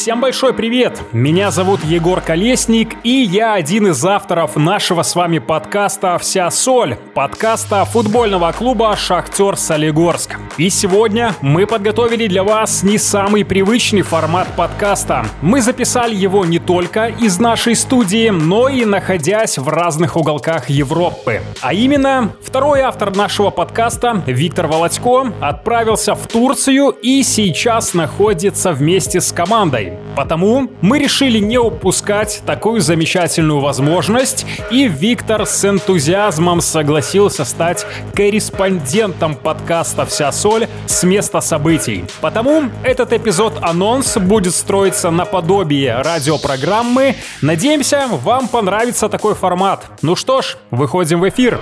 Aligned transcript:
Всем 0.00 0.20
большой 0.20 0.54
привет! 0.54 1.02
Меня 1.10 1.50
зовут 1.50 1.82
Егор 1.82 2.20
Колесник, 2.20 2.94
и 3.02 3.10
я 3.10 3.54
один 3.54 3.88
из 3.88 4.04
авторов 4.04 4.54
нашего 4.54 5.02
с 5.02 5.16
вами 5.16 5.40
подкаста 5.40 6.16
«Вся 6.18 6.52
соль», 6.52 6.94
подкаста 7.14 7.84
футбольного 7.84 8.52
клуба 8.52 8.94
«Шахтер 8.96 9.56
Солигорск». 9.56 10.38
И 10.56 10.70
сегодня 10.70 11.34
мы 11.40 11.66
подготовили 11.66 12.28
для 12.28 12.44
вас 12.44 12.84
не 12.84 12.96
самый 12.96 13.44
привычный 13.44 14.02
формат 14.02 14.46
подкаста. 14.56 15.26
Мы 15.42 15.60
записали 15.60 16.14
его 16.14 16.44
не 16.44 16.60
только 16.60 17.06
из 17.06 17.40
нашей 17.40 17.74
студии, 17.74 18.28
но 18.28 18.68
и 18.68 18.84
находясь 18.84 19.58
в 19.58 19.68
разных 19.68 20.16
уголках 20.16 20.70
Европы. 20.70 21.42
А 21.60 21.74
именно, 21.74 22.30
второй 22.40 22.82
автор 22.82 23.16
нашего 23.16 23.50
подкаста, 23.50 24.22
Виктор 24.26 24.68
Володько, 24.68 25.32
отправился 25.40 26.14
в 26.14 26.24
Турцию 26.28 26.90
и 27.02 27.24
сейчас 27.24 27.94
находится 27.94 28.72
вместе 28.72 29.20
с 29.20 29.32
командой. 29.32 29.87
Потому 30.16 30.70
мы 30.80 30.98
решили 30.98 31.38
не 31.38 31.58
упускать 31.58 32.42
такую 32.46 32.80
замечательную 32.80 33.60
возможность, 33.60 34.46
и 34.70 34.88
Виктор 34.88 35.46
с 35.46 35.64
энтузиазмом 35.64 36.60
согласился 36.60 37.44
стать 37.44 37.86
корреспондентом 38.14 39.34
подкаста 39.34 40.06
«Вся 40.06 40.32
соль» 40.32 40.66
с 40.86 41.02
места 41.02 41.40
событий. 41.40 42.04
Потому 42.20 42.64
этот 42.82 43.12
эпизод-анонс 43.12 44.16
будет 44.18 44.54
строиться 44.54 45.10
наподобие 45.10 46.00
радиопрограммы. 46.02 47.16
Надеемся, 47.42 48.06
вам 48.10 48.48
понравится 48.48 49.08
такой 49.08 49.34
формат. 49.34 49.86
Ну 50.02 50.16
что 50.16 50.42
ж, 50.42 50.56
выходим 50.70 51.20
в 51.20 51.28
эфир. 51.28 51.60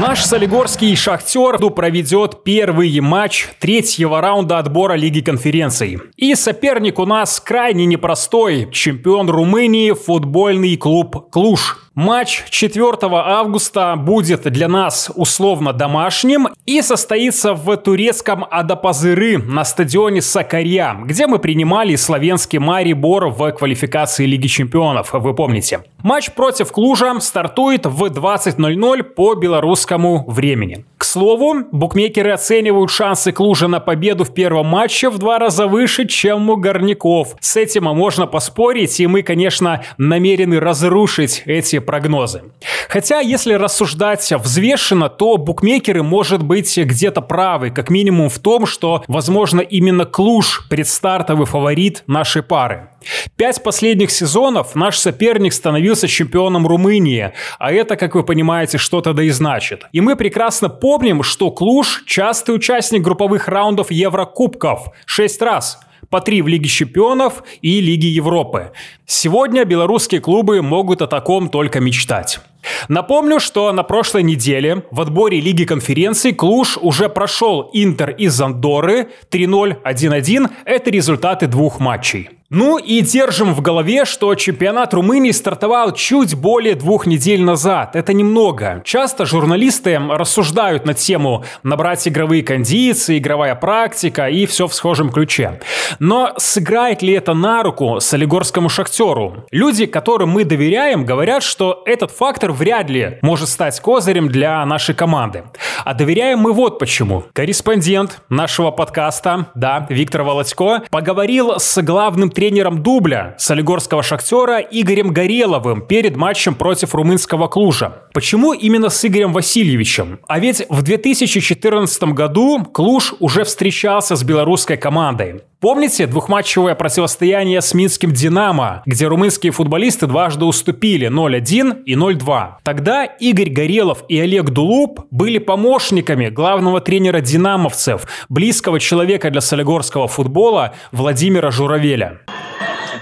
Наш 0.00 0.24
солигорский 0.24 0.96
«Шахтер» 0.96 1.58
проведет 1.58 2.42
первый 2.42 2.98
матч 3.00 3.48
третьего 3.60 4.22
раунда 4.22 4.56
отбора 4.56 4.94
Лиги 4.94 5.20
конференций. 5.20 5.98
И 6.16 6.34
соперник 6.34 6.98
у 6.98 7.04
нас 7.04 7.38
крайне 7.38 7.84
непростой– 7.84 8.70
чемпион 8.72 9.28
Румынии 9.28 9.92
футбольный 9.92 10.78
клуб 10.78 11.28
«Клуш». 11.30 11.89
Матч 11.96 12.44
4 12.50 12.92
августа 13.02 13.96
будет 13.96 14.42
для 14.42 14.68
нас 14.68 15.10
условно 15.12 15.72
домашним 15.72 16.46
и 16.64 16.82
состоится 16.82 17.52
в 17.52 17.76
турецком 17.78 18.46
Адапазыры 18.48 19.38
на 19.38 19.64
стадионе 19.64 20.22
Сакарья, 20.22 20.96
где 21.04 21.26
мы 21.26 21.40
принимали 21.40 21.96
славянский 21.96 22.60
Марибор 22.60 23.30
в 23.30 23.50
квалификации 23.50 24.24
Лиги 24.24 24.46
Чемпионов, 24.46 25.12
вы 25.12 25.34
помните. 25.34 25.80
Матч 26.04 26.30
против 26.30 26.70
Клужа 26.70 27.18
стартует 27.18 27.86
в 27.86 28.04
20.00 28.04 29.02
по 29.02 29.34
белорусскому 29.34 30.24
времени. 30.28 30.84
К 30.96 31.04
слову, 31.04 31.64
букмекеры 31.72 32.30
оценивают 32.30 32.90
шансы 32.90 33.32
Клужа 33.32 33.66
на 33.66 33.80
победу 33.80 34.24
в 34.24 34.32
первом 34.32 34.66
матче 34.66 35.10
в 35.10 35.18
два 35.18 35.38
раза 35.38 35.66
выше, 35.66 36.06
чем 36.06 36.48
у 36.50 36.56
Горняков. 36.56 37.36
С 37.40 37.56
этим 37.56 37.84
можно 37.84 38.26
поспорить, 38.26 39.00
и 39.00 39.06
мы, 39.06 39.22
конечно, 39.22 39.82
намерены 39.98 40.60
разрушить 40.60 41.42
эти 41.46 41.79
прогнозы. 41.80 42.42
Хотя, 42.88 43.20
если 43.20 43.54
рассуждать 43.54 44.32
взвешенно, 44.32 45.08
то 45.08 45.36
букмекеры, 45.36 46.02
может 46.02 46.42
быть, 46.42 46.76
где-то 46.76 47.20
правы, 47.20 47.70
как 47.70 47.90
минимум 47.90 48.28
в 48.28 48.38
том, 48.38 48.66
что, 48.66 49.04
возможно, 49.06 49.60
именно 49.60 50.04
Клуж 50.04 50.66
предстартовый 50.68 51.46
фаворит 51.46 52.02
нашей 52.06 52.42
пары. 52.42 52.88
Пять 53.36 53.62
последних 53.62 54.10
сезонов 54.10 54.74
наш 54.74 54.98
соперник 54.98 55.52
становился 55.52 56.06
чемпионом 56.06 56.66
Румынии, 56.66 57.32
а 57.58 57.72
это, 57.72 57.96
как 57.96 58.14
вы 58.14 58.24
понимаете, 58.24 58.78
что-то 58.78 59.12
да 59.12 59.22
и 59.22 59.30
значит. 59.30 59.84
И 59.92 60.00
мы 60.00 60.16
прекрасно 60.16 60.68
помним, 60.68 61.22
что 61.22 61.50
Клуж– 61.50 62.04
частый 62.06 62.54
участник 62.54 63.02
групповых 63.02 63.48
раундов 63.48 63.90
Еврокубков 63.90 64.88
шесть 65.06 65.40
раз– 65.40 65.80
по 66.10 66.20
три 66.20 66.42
в 66.42 66.48
Лиге 66.48 66.68
Чемпионов 66.68 67.44
и 67.62 67.80
Лиге 67.80 68.08
Европы. 68.08 68.72
Сегодня 69.06 69.64
белорусские 69.64 70.20
клубы 70.20 70.60
могут 70.60 71.00
о 71.02 71.06
таком 71.06 71.48
только 71.48 71.80
мечтать. 71.80 72.40
Напомню, 72.88 73.40
что 73.40 73.72
на 73.72 73.84
прошлой 73.84 74.22
неделе 74.22 74.84
в 74.90 75.00
отборе 75.00 75.40
Лиги 75.40 75.64
конференций 75.64 76.32
Клуш 76.32 76.76
уже 76.76 77.08
прошел 77.08 77.70
Интер 77.72 78.10
из 78.10 78.38
Андоры 78.40 79.08
3-0, 79.30 79.82
1-1. 79.82 80.50
Это 80.64 80.90
результаты 80.90 81.46
двух 81.46 81.80
матчей. 81.80 82.39
Ну 82.52 82.78
и 82.78 83.00
держим 83.00 83.54
в 83.54 83.60
голове, 83.60 84.04
что 84.04 84.34
чемпионат 84.34 84.92
Румынии 84.92 85.30
стартовал 85.30 85.92
чуть 85.92 86.34
более 86.34 86.74
двух 86.74 87.06
недель 87.06 87.42
назад. 87.42 87.94
Это 87.94 88.12
немного. 88.12 88.82
Часто 88.84 89.24
журналисты 89.24 90.00
рассуждают 90.00 90.84
на 90.84 90.94
тему 90.94 91.44
набрать 91.62 92.08
игровые 92.08 92.42
кондиции, 92.42 93.18
игровая 93.18 93.54
практика 93.54 94.26
и 94.26 94.46
все 94.46 94.66
в 94.66 94.74
схожем 94.74 95.10
ключе. 95.10 95.60
Но 96.00 96.32
сыграет 96.38 97.02
ли 97.02 97.12
это 97.12 97.34
на 97.34 97.62
руку 97.62 98.00
солигорскому 98.00 98.68
шахтеру? 98.68 99.44
Люди, 99.52 99.86
которым 99.86 100.30
мы 100.30 100.42
доверяем, 100.42 101.04
говорят, 101.04 101.44
что 101.44 101.84
этот 101.86 102.10
фактор 102.10 102.50
вряд 102.50 102.90
ли 102.90 103.20
может 103.22 103.48
стать 103.48 103.78
козырем 103.78 104.26
для 104.26 104.66
нашей 104.66 104.96
команды. 104.96 105.44
А 105.84 105.94
доверяем 105.94 106.40
мы 106.40 106.52
вот 106.52 106.80
почему. 106.80 107.22
Корреспондент 107.32 108.22
нашего 108.28 108.72
подкаста, 108.72 109.46
да, 109.54 109.86
Виктор 109.88 110.24
Володько, 110.24 110.82
поговорил 110.90 111.60
с 111.60 111.80
главным 111.80 112.28
тренером 112.40 112.82
дубля 112.82 113.34
солигорского 113.36 114.02
шахтера 114.02 114.60
Игорем 114.60 115.12
Гореловым 115.12 115.82
перед 115.82 116.16
матчем 116.16 116.54
против 116.54 116.94
румынского 116.94 117.48
Клужа. 117.48 118.04
Почему 118.14 118.54
именно 118.54 118.88
с 118.88 119.04
Игорем 119.04 119.34
Васильевичем? 119.34 120.20
А 120.26 120.38
ведь 120.38 120.64
в 120.70 120.80
2014 120.80 122.02
году 122.14 122.64
Клуж 122.64 123.12
уже 123.20 123.44
встречался 123.44 124.16
с 124.16 124.24
белорусской 124.24 124.78
командой. 124.78 125.42
Помните 125.60 126.06
двухматчевое 126.06 126.74
противостояние 126.74 127.60
с 127.60 127.74
Минским 127.74 128.12
«Динамо», 128.12 128.82
где 128.86 129.06
румынские 129.06 129.52
футболисты 129.52 130.06
дважды 130.06 130.46
уступили 130.46 131.08
0-1 131.08 131.82
и 131.84 131.96
0-2? 131.96 132.52
Тогда 132.62 133.04
Игорь 133.04 133.50
Горелов 133.50 134.02
и 134.08 134.18
Олег 134.18 134.46
Дулуп 134.46 135.00
были 135.10 135.36
помощниками 135.36 136.30
главного 136.30 136.80
тренера 136.80 137.20
«Динамовцев», 137.20 138.06
близкого 138.30 138.80
человека 138.80 139.30
для 139.30 139.42
солигорского 139.42 140.08
футбола 140.08 140.72
Владимира 140.92 141.50
Журавеля. 141.50 142.20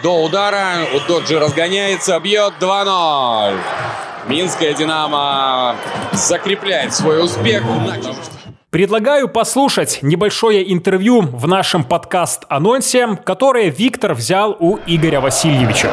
До 0.03 0.25
удара 0.25 0.79
Удоджи 0.97 1.39
разгоняется, 1.39 2.19
бьет 2.19 2.55
2-0. 2.61 3.55
Минская 4.27 4.75
«Динамо» 4.75 5.77
закрепляет 6.13 6.93
свой 6.93 7.25
успех. 7.25 7.63
Предлагаю 8.79 9.29
послушать 9.29 9.99
небольшое 10.03 10.73
интервью 10.73 11.23
в 11.23 11.49
нашем 11.49 11.83
подкаст-анонсе, 11.83 13.19
которое 13.25 13.71
Виктор 13.71 14.15
взял 14.15 14.57
у 14.57 14.79
Игоря 14.87 15.21
Васильевича. 15.21 15.91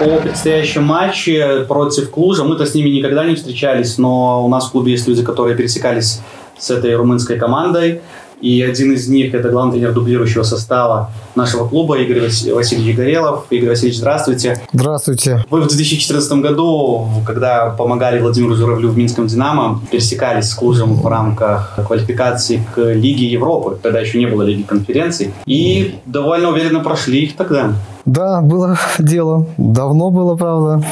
О 0.00 0.20
предстоящем 0.20 0.82
матче 0.82 1.64
против 1.68 2.10
Клужа. 2.10 2.42
Мы-то 2.42 2.66
с 2.66 2.74
ними 2.74 2.88
никогда 2.88 3.24
не 3.24 3.36
встречались, 3.36 3.96
но 3.96 4.44
у 4.44 4.48
нас 4.48 4.66
в 4.66 4.72
клубе 4.72 4.90
есть 4.90 5.06
люди, 5.06 5.22
которые 5.22 5.56
пересекались 5.56 6.22
с 6.58 6.72
этой 6.72 6.96
румынской 6.96 7.38
командой. 7.38 8.00
И 8.40 8.62
один 8.62 8.92
из 8.92 9.08
них– 9.08 9.34
это 9.34 9.50
главный 9.50 9.74
тренер 9.74 9.92
дублирующего 9.92 10.42
состава 10.42 11.10
нашего 11.34 11.68
клуба 11.68 11.98
Игорь 11.98 12.22
Васильевич 12.22 12.96
Горелов. 12.96 13.46
Игорь 13.50 13.70
Васильевич, 13.70 13.98
здравствуйте. 13.98 14.60
Здравствуйте. 14.72 15.44
Вы 15.50 15.60
в 15.60 15.68
2014 15.68 16.32
году, 16.34 17.08
когда 17.26 17.70
помогали 17.70 18.20
Владимиру 18.20 18.54
Журавлю 18.54 18.88
в 18.88 18.96
Минском 18.96 19.26
«Динамо», 19.26 19.80
пересекались 19.90 20.46
с 20.46 20.54
Клужем 20.54 20.94
в 20.94 21.06
рамках 21.06 21.78
квалификации 21.86 22.64
к 22.74 22.80
Лиге 22.80 23.26
Европы. 23.26 23.78
Тогда 23.82 24.00
еще 24.00 24.18
не 24.18 24.26
было 24.26 24.42
Лиги 24.42 24.62
конференций. 24.62 25.32
И 25.46 25.96
довольно 26.06 26.50
уверенно 26.50 26.80
прошли 26.80 27.24
их 27.24 27.36
тогда. 27.36 27.74
Да, 28.04 28.40
было 28.40 28.78
дело. 28.98 29.46
Давно 29.56 30.10
было, 30.10 30.36
правда. 30.36 30.82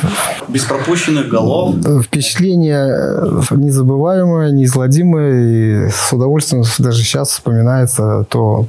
Без 0.49 0.65
пропущенных 0.65 1.29
голов. 1.29 1.75
Впечатление 2.05 3.43
незабываемое, 3.51 4.51
неизгладимое. 4.51 5.87
И 5.87 5.91
с 5.91 6.13
удовольствием 6.13 6.65
даже 6.79 7.03
сейчас 7.03 7.31
вспоминается 7.31 8.25
то 8.29 8.67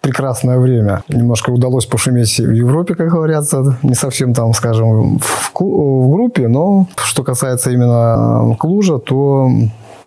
прекрасное 0.00 0.58
время. 0.58 1.02
Немножко 1.08 1.50
удалось 1.50 1.84
пошуметь 1.84 2.38
в 2.38 2.52
Европе, 2.52 2.94
как 2.94 3.08
говорится. 3.08 3.76
Не 3.82 3.94
совсем 3.94 4.34
там, 4.34 4.52
скажем, 4.52 5.18
в, 5.18 5.52
в 5.58 6.10
группе, 6.12 6.46
но 6.46 6.86
что 6.96 7.24
касается 7.24 7.72
именно 7.72 8.54
Клужа, 8.56 8.98
то 8.98 9.50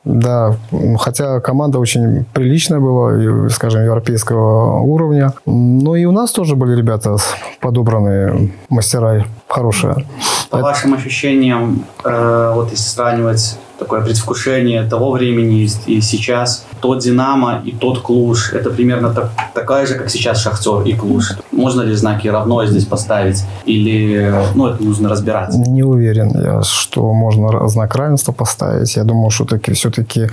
да, 0.06 0.56
хотя 0.98 1.40
команда 1.40 1.80
очень 1.80 2.26
приличная 2.34 2.80
была, 2.80 3.50
скажем, 3.50 3.84
европейского 3.84 4.80
уровня. 4.80 5.34
Но 5.46 5.96
и 5.96 6.06
у 6.06 6.12
нас 6.12 6.32
тоже 6.32 6.56
были 6.56 6.76
ребята 6.76 7.18
подобранные 7.60 8.52
мастера 8.70 9.26
хорошие. 9.48 10.06
По 10.50 10.60
вашим 10.60 10.94
ощущениям, 10.94 11.86
э, 12.04 12.52
вот 12.56 12.72
если 12.72 12.84
сравнивать 12.84 13.58
такое 13.80 14.02
предвкушение 14.02 14.84
того 14.84 15.12
времени 15.12 15.68
и 15.88 16.02
сейчас. 16.02 16.66
Тот 16.82 17.00
«Динамо» 17.00 17.62
и 17.66 17.72
тот 17.72 18.02
«Клуж»— 18.02 18.52
это 18.54 18.70
примерно 18.70 19.14
так, 19.14 19.32
такая 19.54 19.86
же, 19.86 19.96
как 19.96 20.10
сейчас 20.10 20.42
«Шахтер» 20.42 20.82
и 20.82 20.94
«Клуж». 20.94 21.32
Можно 21.52 21.82
ли 21.82 21.96
знаки 21.96 22.28
равно 22.28 22.66
здесь 22.66 22.86
поставить? 22.86 23.44
Или 23.66 24.34
ну, 24.56 24.68
это 24.68 24.84
нужно 24.84 25.10
разбираться? 25.10 25.60
Не 25.60 25.84
уверен 25.84 26.32
я, 26.36 26.62
что 26.64 27.14
можно 27.14 27.68
знак 27.68 27.96
равенства 27.96 28.32
поставить. 28.32 28.96
Я 28.96 29.04
думаю, 29.04 29.30
что 29.30 29.46
таки, 29.46 29.74
все-таки 29.74 30.30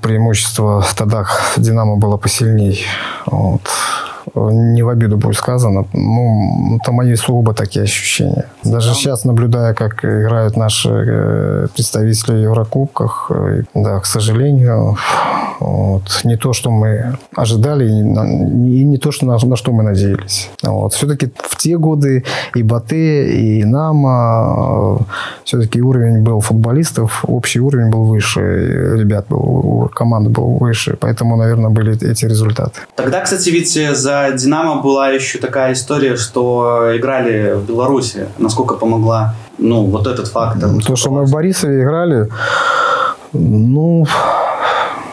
преимущество 0.00 0.84
тогда 0.96 1.26
«Динамо» 1.56 1.96
было 1.96 2.16
посильней. 2.16 2.84
Вот 3.26 3.62
не 4.34 4.82
в 4.82 4.88
обиду 4.88 5.16
будет 5.16 5.36
сказано, 5.36 5.84
ну, 5.92 6.78
это 6.80 6.92
мои 6.92 7.14
сугубо 7.14 7.54
такие 7.54 7.84
ощущения. 7.84 8.46
Даже 8.64 8.94
сейчас, 8.94 9.24
наблюдая, 9.24 9.74
как 9.74 10.04
играют 10.04 10.56
наши 10.56 10.88
э, 10.90 11.66
представители 11.74 12.34
в 12.34 12.42
Еврокубках, 12.42 13.30
э, 13.30 13.62
да, 13.74 14.00
к 14.00 14.06
сожалению, 14.06 14.96
вот, 15.62 16.24
не 16.24 16.36
то, 16.36 16.52
что 16.52 16.70
мы 16.70 17.16
ожидали, 17.36 17.86
и 17.86 18.84
не 18.84 18.98
то, 18.98 19.12
что 19.12 19.26
на, 19.26 19.38
на 19.46 19.56
что 19.56 19.72
мы 19.72 19.82
надеялись. 19.82 20.50
Вот. 20.62 20.92
Все-таки 20.94 21.30
в 21.36 21.56
те 21.56 21.78
годы 21.78 22.24
и 22.54 22.62
Батэ, 22.62 23.32
и 23.32 23.64
Нама, 23.64 24.98
э, 25.00 25.04
все-таки 25.44 25.80
уровень 25.80 26.22
был 26.22 26.40
футболистов, 26.40 27.24
общий 27.28 27.60
уровень 27.60 27.90
был 27.90 28.04
выше, 28.04 28.96
ребят 28.98 29.26
был, 29.28 29.90
команда 29.94 30.30
был 30.30 30.58
выше, 30.58 30.96
поэтому, 31.00 31.36
наверное, 31.36 31.70
были 31.70 31.92
эти 32.10 32.26
результаты. 32.26 32.80
Тогда, 32.96 33.20
кстати, 33.20 33.50
ведь 33.50 33.96
за 33.96 34.32
«Динамо» 34.34 34.82
была 34.82 35.08
еще 35.08 35.38
такая 35.38 35.72
история, 35.72 36.16
что 36.16 36.96
играли 36.96 37.54
в 37.54 37.68
Беларуси. 37.68 38.26
Насколько 38.38 38.74
помогла 38.74 39.34
ну, 39.58 39.84
вот 39.84 40.06
этот 40.06 40.28
фактор? 40.28 40.70
То, 40.84 40.96
что 40.96 41.10
мы 41.10 41.24
в 41.24 41.30
Борисове 41.30 41.82
играли, 41.82 42.28
ну, 43.32 44.06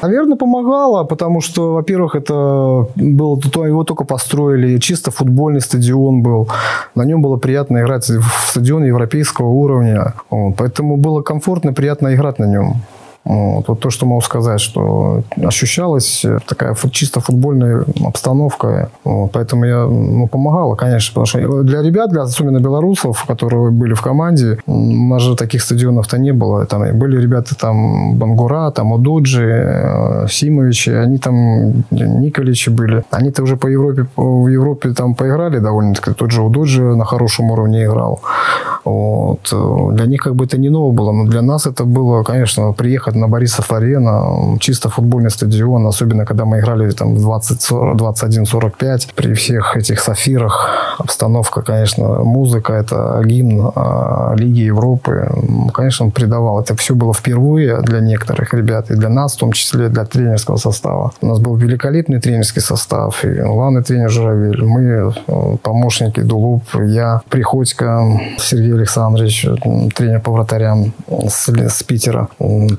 Наверное, 0.02 0.38
помогало, 0.38 1.04
потому 1.04 1.42
что, 1.42 1.74
во-первых, 1.74 2.16
это 2.16 2.88
было, 2.96 3.40
то 3.40 3.66
его 3.66 3.84
только 3.84 4.06
построили, 4.06 4.78
чисто 4.78 5.12
футбольный 5.12 5.62
стадион 5.62 6.22
был. 6.22 6.48
На 6.96 7.06
нем 7.06 7.22
было 7.22 7.38
приятно 7.38 7.80
играть 7.80 8.10
в 8.10 8.50
стадион 8.50 8.86
европейского 8.86 9.48
уровня. 9.48 10.14
Вот, 10.30 10.56
поэтому 10.58 10.98
было 10.98 11.22
комфортно, 11.22 11.74
приятно 11.74 12.14
играть 12.14 12.40
на 12.40 12.46
нем. 12.46 12.76
Вот, 13.26 13.80
то, 13.80 13.90
что 13.90 14.06
могу 14.06 14.22
сказать, 14.22 14.60
что 14.60 15.24
ощущалась 15.44 16.26
такая 16.48 16.76
чисто 16.92 17.20
футбольная 17.20 17.86
обстановка. 18.04 18.90
Вот, 19.04 19.32
поэтому 19.32 19.66
я 19.66 19.86
ну, 19.86 20.28
помогала, 20.28 20.76
конечно. 20.76 21.14
Потому 21.14 21.26
что 21.26 21.64
для 21.64 21.82
ребят, 21.82 22.10
для 22.10 22.22
особенно 22.22 22.60
белорусов, 22.60 23.26
которые 23.26 23.72
были 23.72 23.94
в 23.94 24.02
команде, 24.02 24.58
у 24.66 24.74
нас 24.74 25.22
же 25.22 25.36
таких 25.36 25.62
стадионов-то 25.62 26.18
не 26.18 26.32
было. 26.32 26.66
Там 26.66 26.98
были 26.98 27.22
ребята 27.22 27.56
там 27.56 28.16
Бангура, 28.16 28.72
там 28.72 28.92
Удуджи, 28.94 29.46
э, 29.46 30.28
Симовичи, 30.30 30.90
они 30.90 31.18
там 31.18 31.84
Николичи 31.92 32.70
были. 32.70 33.04
Они-то 33.12 33.44
уже 33.44 33.58
по 33.58 33.68
Европе, 33.68 34.08
в 34.16 34.48
Европе 34.48 34.94
там 34.94 35.16
поиграли 35.16 35.60
довольно-таки. 35.60 36.14
Тот 36.14 36.32
же 36.32 36.42
Удуджи 36.42 36.96
на 36.96 37.06
хорошем 37.06 37.52
уровне 37.52 37.86
играл. 37.86 38.22
Вот. 38.90 39.96
Для 39.96 40.06
них 40.06 40.22
как 40.22 40.36
бы 40.36 40.46
это 40.46 40.58
не 40.58 40.70
ново 40.70 40.92
было, 40.92 41.12
но 41.12 41.26
для 41.26 41.42
нас 41.42 41.68
это 41.68 41.84
было, 41.86 42.24
конечно, 42.24 42.74
приехать 42.74 43.16
на 43.16 43.28
Борисов 43.28 43.72
арена, 43.72 44.58
чисто 44.60 44.90
футбольный 44.90 45.30
стадион, 45.30 45.86
особенно 45.86 46.26
когда 46.26 46.46
мы 46.46 46.60
играли 46.60 46.90
там 46.92 47.16
в 47.16 47.30
21-45 47.30 49.10
при 49.16 49.34
всех 49.34 49.78
этих 49.78 50.00
сафирах. 50.00 50.70
Обстановка, 50.98 51.62
конечно, 51.62 52.24
музыка, 52.24 52.74
это 52.74 53.22
гимн 53.26 53.72
а, 53.76 54.34
Лиги 54.36 54.62
Европы. 54.62 55.30
Конечно, 55.74 56.10
придавал. 56.10 56.62
Это 56.62 56.76
все 56.76 56.96
было 56.96 57.14
впервые 57.14 57.82
для 57.82 58.00
некоторых 58.00 58.54
ребят, 58.54 58.92
и 58.92 58.96
для 58.96 59.10
нас, 59.10 59.36
в 59.36 59.40
том 59.40 59.52
числе 59.52 59.90
для 59.90 60.06
тренерского 60.06 60.58
состава. 60.58 61.12
У 61.22 61.28
нас 61.28 61.40
был 61.40 61.56
великолепный 61.56 62.20
тренерский 62.20 62.62
состав, 62.62 63.24
и 63.24 63.30
главный 63.30 63.84
тренер 63.84 64.10
Журавель, 64.10 64.64
мы, 64.64 65.14
э, 65.28 65.58
помощники 65.62 66.22
Дулуп, 66.22 66.64
я, 66.86 67.22
Приходько, 67.30 68.20
Сергей 68.38 68.79
Александрович, 68.80 69.46
тренер 69.96 70.22
по 70.22 70.32
вратарям 70.32 70.94
с, 71.28 71.50
с 71.50 71.84
Питера. 71.84 72.30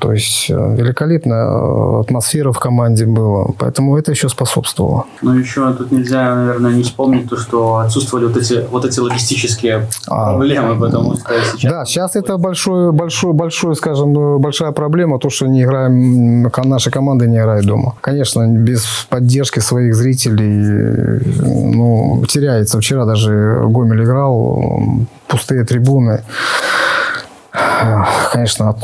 То 0.00 0.12
есть 0.12 0.50
э, 0.50 0.76
великолепная 0.76 1.44
э, 1.44 2.00
атмосфера 2.00 2.52
в 2.52 2.58
команде 2.58 3.06
была. 3.06 3.47
Поэтому 3.58 3.97
это 3.97 4.11
еще 4.12 4.29
способствовало. 4.29 5.05
Ну, 5.23 5.38
еще 5.38 5.73
тут 5.75 5.93
нельзя, 5.93 6.35
наверное, 6.35 6.73
не 6.73 6.82
вспомнить 6.82 7.29
то, 7.29 7.37
что 7.37 7.76
отсутствовали 7.76 8.26
вот 8.26 8.37
эти, 8.37 8.64
вот 8.70 8.85
эти 8.85 8.99
логистические 9.00 9.87
а, 10.08 10.31
проблемы, 10.31 10.79
потому 10.79 11.17
что 11.17 11.32
сейчас... 11.52 11.73
Да, 11.73 11.85
сейчас 11.85 12.17
это 12.17 12.37
большой, 12.37 12.93
большой, 12.93 13.32
большой, 13.32 13.76
скажем, 13.76 14.12
ну, 14.12 14.38
большая 14.38 14.73
проблема, 14.73 15.19
то, 15.19 15.31
что 15.31 15.46
не 15.46 15.62
играем, 15.62 16.50
наша 16.64 16.91
команда 16.91 17.26
не 17.26 17.37
играет 17.37 17.64
дома. 17.64 17.94
Конечно, 18.00 18.46
без 18.46 19.06
поддержки 19.08 19.61
своих 19.61 19.94
зрителей, 19.94 21.20
ну, 21.75 22.25
теряется. 22.29 22.79
Вчера 22.81 23.05
даже 23.05 23.62
Гомель 23.67 24.05
играл, 24.05 24.62
пустые 25.40 25.64
трибуны. 25.64 26.22
Конечно, 28.32 28.76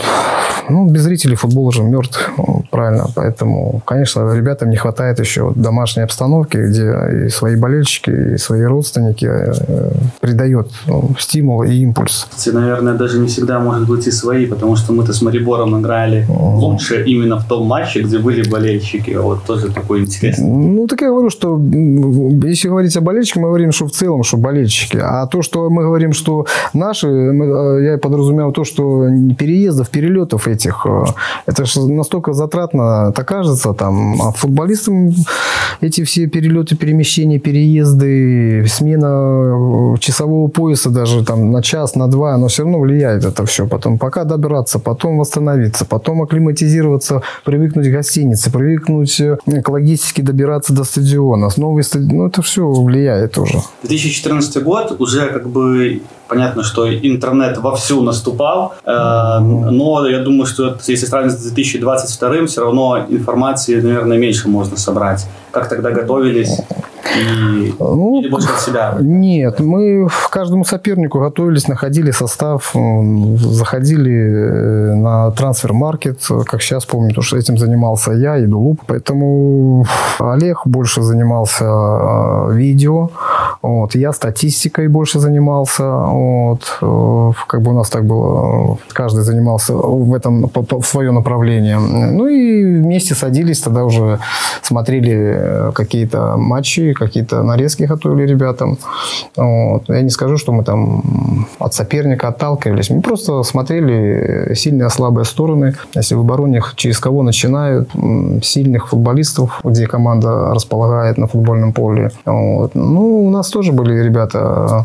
ну, 0.69 0.89
без 0.89 1.03
зрителей 1.03 1.37
футбол 1.37 1.67
уже 1.67 1.83
мертв, 1.83 2.31
правильно. 2.71 3.07
Поэтому, 3.15 3.83
конечно, 3.85 4.35
ребятам 4.35 4.71
не 4.71 4.77
хватает 4.77 5.21
еще 5.21 5.53
домашней 5.55 6.03
обстановки, 6.03 6.57
где 6.57 7.27
и 7.27 7.29
свои 7.29 7.57
болельщики, 7.57 8.35
и 8.35 8.39
свои 8.39 8.63
родственники 8.63 9.27
э, 9.27 9.91
придает 10.21 10.69
ну, 10.87 11.11
стимул 11.19 11.63
и 11.63 11.75
импульс. 11.75 12.27
Наверное, 12.53 12.95
даже 12.95 13.19
не 13.19 13.27
всегда 13.27 13.61
может 13.61 13.87
быть 13.89 14.07
и 14.07 14.11
свои, 14.11 14.47
потому 14.47 14.77
что 14.77 14.93
мы-то 14.93 15.13
с 15.13 15.23
Марибором 15.23 15.81
играли 15.81 16.27
mm. 16.29 16.55
лучше 16.57 17.05
именно 17.05 17.39
в 17.39 17.45
том 17.45 17.67
матче, 17.67 18.03
где 18.03 18.19
были 18.19 18.49
болельщики. 18.49 19.11
Вот 19.11 19.45
тоже 19.45 19.71
такой 19.71 20.01
интересный. 20.01 20.47
Ну, 20.47 20.87
так 20.87 21.03
я 21.03 21.09
говорю, 21.09 21.31
что 21.31 21.61
если 22.45 22.69
говорить 22.69 22.97
о 22.97 23.01
болельщиках, 23.01 23.43
мы 23.43 23.49
говорим, 23.49 23.73
что 23.73 23.87
в 23.87 23.93
целом, 23.93 24.23
что 24.23 24.37
болельщики. 24.37 24.99
А 25.01 25.27
то, 25.27 25.43
что 25.43 25.71
мы 25.71 25.83
говорим, 25.83 26.12
что 26.12 26.47
наши, 26.73 27.07
э, 27.07 27.85
я 27.85 27.99
подразумеваю 27.99 28.53
то, 28.53 28.65
что 28.65 29.07
переездов, 29.39 29.91
перелетов 29.91 30.49
этих. 30.56 30.87
Э, 30.87 31.05
это 31.47 31.64
же 31.64 31.81
настолько 31.93 32.32
затратно, 32.32 33.12
так 33.12 33.29
кажется, 33.29 33.73
там. 33.73 34.20
А 34.23 34.32
футболистам 34.32 35.14
эти 35.81 36.05
все 36.05 36.26
перелеты, 36.26 36.76
перемещения, 36.76 37.38
переезды, 37.38 38.67
смена 38.69 39.94
э, 39.94 39.99
часового 39.99 40.49
пояса 40.49 40.91
даже 40.91 41.25
там 41.25 41.50
на 41.50 41.62
час, 41.62 41.94
на 41.94 42.08
два, 42.08 42.37
но 42.37 42.49
все 42.49 42.62
равно 42.62 42.81
влияет 42.81 43.25
это 43.25 43.44
все. 43.47 43.67
Потом 43.67 43.99
пока 43.99 44.25
добираться, 44.25 44.79
потом 44.79 45.19
восстановиться, 45.19 45.85
потом 45.85 46.23
акклиматизироваться, 46.23 47.23
привыкнуть 47.44 47.88
к 47.88 47.93
гостинице, 47.93 48.50
привыкнуть 48.50 49.20
э, 49.20 49.37
к 49.62 49.69
логистике 49.69 50.23
добираться 50.23 50.73
до 50.73 50.85
стадиона. 50.85 51.49
Новый 51.56 51.85
стадион, 51.85 52.17
ну 52.17 52.26
это 52.26 52.43
все 52.43 52.67
влияет 52.69 53.38
уже. 53.38 53.61
2014 53.82 54.62
год 54.62 54.97
уже 54.99 55.26
как 55.28 55.49
бы 55.49 56.02
Понятно, 56.28 56.62
что 56.62 56.92
интернет 56.92 57.59
вовсю 57.59 58.02
наступал, 58.02 58.75
э, 58.85 59.38
но 59.38 60.06
я 60.09 60.21
думаю, 60.21 60.47
что 60.47 60.76
если 60.87 61.06
сравнивать 61.06 61.38
с 61.38 61.42
2022, 61.42 62.47
все 62.47 62.62
равно 62.62 63.06
информации, 63.09 63.80
наверное, 63.80 64.18
меньше 64.18 64.49
можно 64.49 64.76
собрать. 64.76 65.26
Как 65.52 65.68
тогда 65.68 65.90
готовились? 65.90 66.61
И, 67.14 67.75
ну, 67.78 68.21
или 68.21 68.28
больше 68.28 68.49
от 68.49 68.61
себя? 68.61 68.97
Нет, 69.00 69.61
мы 69.61 70.09
к 70.09 70.30
каждому 70.30 70.64
сопернику 70.64 71.21
готовились, 71.21 71.68
находили 71.68 72.11
состав, 72.11 72.75
заходили 73.37 74.12
э, 74.12 74.95
на 74.95 75.30
трансфер-маркет, 75.30 76.21
как 76.47 76.62
сейчас 76.62 76.85
помню, 76.85 77.09
потому 77.11 77.23
что 77.25 77.37
этим 77.37 77.59
занимался 77.59 78.12
я 78.12 78.38
и 78.38 78.47
Дулуп. 78.47 78.80
Поэтому 78.87 79.87
Олег 80.18 80.66
больше 80.66 81.02
занимался 81.02 81.64
э, 81.64 82.54
видео, 82.54 83.11
вот, 83.63 83.95
я 83.95 84.13
статистикой 84.13 84.89
больше 84.89 85.21
занимался, 85.21 85.85
вот, 85.85 86.79
э, 86.83 87.33
как 87.47 87.63
бы 87.63 87.71
у 87.71 87.75
нас 87.75 87.91
так 87.91 88.05
было, 88.05 88.79
каждый 88.93 89.23
занимался 89.23 89.75
в 89.75 90.15
этом 90.15 90.51
в 90.55 90.83
свое 90.83 91.11
направление. 91.11 91.79
Ну 91.79 92.27
и 92.27 92.65
вместе 92.79 93.15
садились, 93.15 93.61
тогда 93.61 93.85
уже 93.85 94.19
смотрели 94.63 95.73
какие-то 95.75 96.37
матчи, 96.37 96.93
какие-то 96.93 97.43
нарезки 97.43 97.85
готовили 97.85 98.27
ребятам. 98.27 98.79
Вот. 99.37 99.89
Я 99.89 100.03
не 100.03 100.11
скажу, 100.11 100.37
что 100.37 100.53
мы 100.53 100.65
там 100.65 101.47
от 101.59 101.75
соперника 101.75 102.29
отталкивались. 102.29 102.91
Мы 102.91 103.01
просто 103.01 103.43
смотрели 103.43 104.55
сильные 104.55 104.87
и 104.87 104.91
слабые 104.91 105.25
стороны. 105.25 105.75
Если 105.95 106.15
в 106.15 106.21
обороне 106.21 106.63
через 106.77 106.99
кого 106.99 107.23
начинают, 107.23 107.91
сильных 108.43 108.89
футболистов, 108.89 109.61
где 109.65 109.87
команда 109.87 110.55
располагает 110.55 111.19
на 111.19 111.27
футбольном 111.27 111.73
поле. 111.73 112.11
Вот. 112.25 112.75
Ну, 112.75 113.27
у 113.27 113.31
нас 113.31 113.49
тоже 113.57 113.73
были 113.73 114.05
ребята 114.05 114.85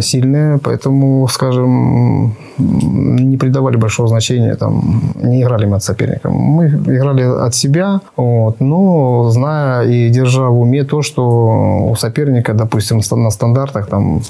сильные, 0.00 0.58
поэтому, 0.58 1.26
скажем, 1.28 2.36
не 2.58 3.36
придавали 3.38 3.78
большого 3.78 4.08
значения, 4.08 4.54
там, 4.54 5.00
не 5.14 5.42
играли 5.42 5.64
мы 5.64 5.76
от 5.76 5.82
соперника. 5.82 6.28
Мы 6.28 6.66
играли 6.66 7.22
от 7.22 7.54
себя, 7.54 8.00
вот, 8.16 8.60
но 8.60 9.30
зная 9.30 9.86
и 9.86 10.10
держа 10.10 10.48
в 10.48 10.60
уме 10.60 10.84
то, 10.84 11.00
что 11.00 11.88
у 11.90 11.96
соперника, 11.96 12.52
допустим, 12.52 13.00
на 13.10 13.30
стандартах 13.30 13.86
там 13.86 14.20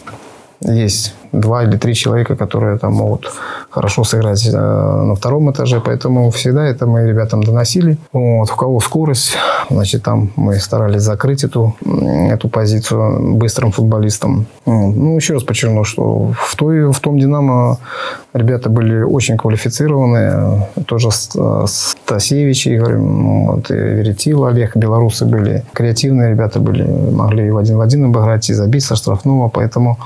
есть 0.61 1.15
два 1.33 1.65
или 1.65 1.77
три 1.77 1.95
человека, 1.95 2.37
которые 2.37 2.79
там 2.79 2.95
могут 2.95 3.33
хорошо 3.71 4.05
сыграть 4.05 4.47
э, 4.47 4.53
на 4.53 5.15
втором 5.15 5.51
этаже, 5.51 5.81
поэтому 5.85 6.31
всегда 6.31 6.67
это 6.67 6.87
мы 6.87 7.07
ребятам 7.07 7.43
доносили. 7.43 7.99
Вот, 8.13 8.51
у 8.51 8.57
кого 8.57 8.81
скорость, 8.81 9.37
значит, 9.71 10.03
там 10.03 10.31
мы 10.37 10.57
старались 10.57 11.03
закрыть 11.03 11.45
эту, 11.45 11.75
эту 12.31 12.49
позицию 12.49 13.37
быстрым 13.37 13.73
футболистам. 13.73 14.47
Ну, 14.67 15.17
еще 15.17 15.35
раз 15.35 15.43
подчеркну, 15.43 15.85
что 15.85 16.33
в, 16.39 16.57
той, 16.57 16.91
в 16.93 17.01
том 17.01 17.19
«Динамо» 17.19 17.79
ребята 18.33 18.71
были 18.71 19.03
очень 19.03 19.37
квалифицированные. 19.37 20.69
Тоже 20.87 21.11
Стасевич 21.11 22.67
Игорь, 22.67 22.97
вот, 22.97 23.71
и 23.71 23.75
Веретил 23.75 24.45
Олег, 24.45 24.77
белорусы 24.77 25.25
были. 25.25 25.65
Креативные 25.73 26.31
ребята 26.31 26.61
были, 26.61 26.83
могли 26.85 27.47
и 27.47 27.51
в 27.51 27.59
один 27.59 27.77
в 27.77 27.81
один 27.81 28.05
обыграть, 28.05 28.51
и 28.51 28.55
забить 28.55 28.85
со 28.85 28.97
штрафного. 28.97 29.49
Поэтому 29.49 29.99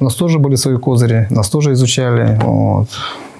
у 0.00 0.04
нас 0.04 0.14
тоже 0.14 0.38
были 0.38 0.55
свои 0.56 0.76
козыри, 0.76 1.26
нас 1.30 1.48
тоже 1.48 1.72
изучали. 1.72 2.38
Вот. 2.42 2.88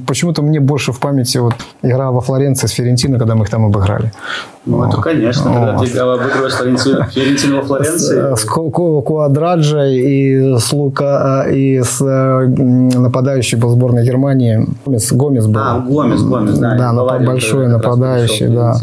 Почему-то 0.06 0.42
мне 0.42 0.60
больше 0.60 0.92
в 0.92 1.00
памяти 1.00 1.38
вот 1.38 1.54
игра 1.82 2.10
во 2.10 2.20
Флоренции 2.20 2.66
с 2.66 2.70
Ферентино, 2.72 3.18
когда 3.18 3.34
мы 3.34 3.44
их 3.44 3.50
там 3.50 3.64
обыграли. 3.64 4.12
Ну, 4.66 4.84
это, 4.84 5.00
конечно. 5.00 5.44
Когда 5.44 5.78
ты 5.78 5.98
обыгрываешь 5.98 7.12
Ферентино 7.12 7.56
во 7.56 7.62
Флоренции. 7.62 8.34
С 8.34 8.44
Куадраджа 8.44 9.86
и 9.86 10.58
с 10.58 10.72
Лука, 10.72 11.46
и 11.50 11.80
с 11.82 12.00
э, 12.02 12.46
нападающий 12.46 13.58
был 13.58 13.70
сборной 13.70 14.04
Германии. 14.04 14.66
Гомес, 14.84 15.12
Гомес 15.12 15.46
был. 15.46 15.60
А, 15.60 15.78
Гомес, 15.78 16.22
Гомес, 16.22 16.58
да. 16.58 16.76
Да, 16.76 17.18
большой 17.18 17.68
нападающий, 17.68 18.48
да. 18.48 18.76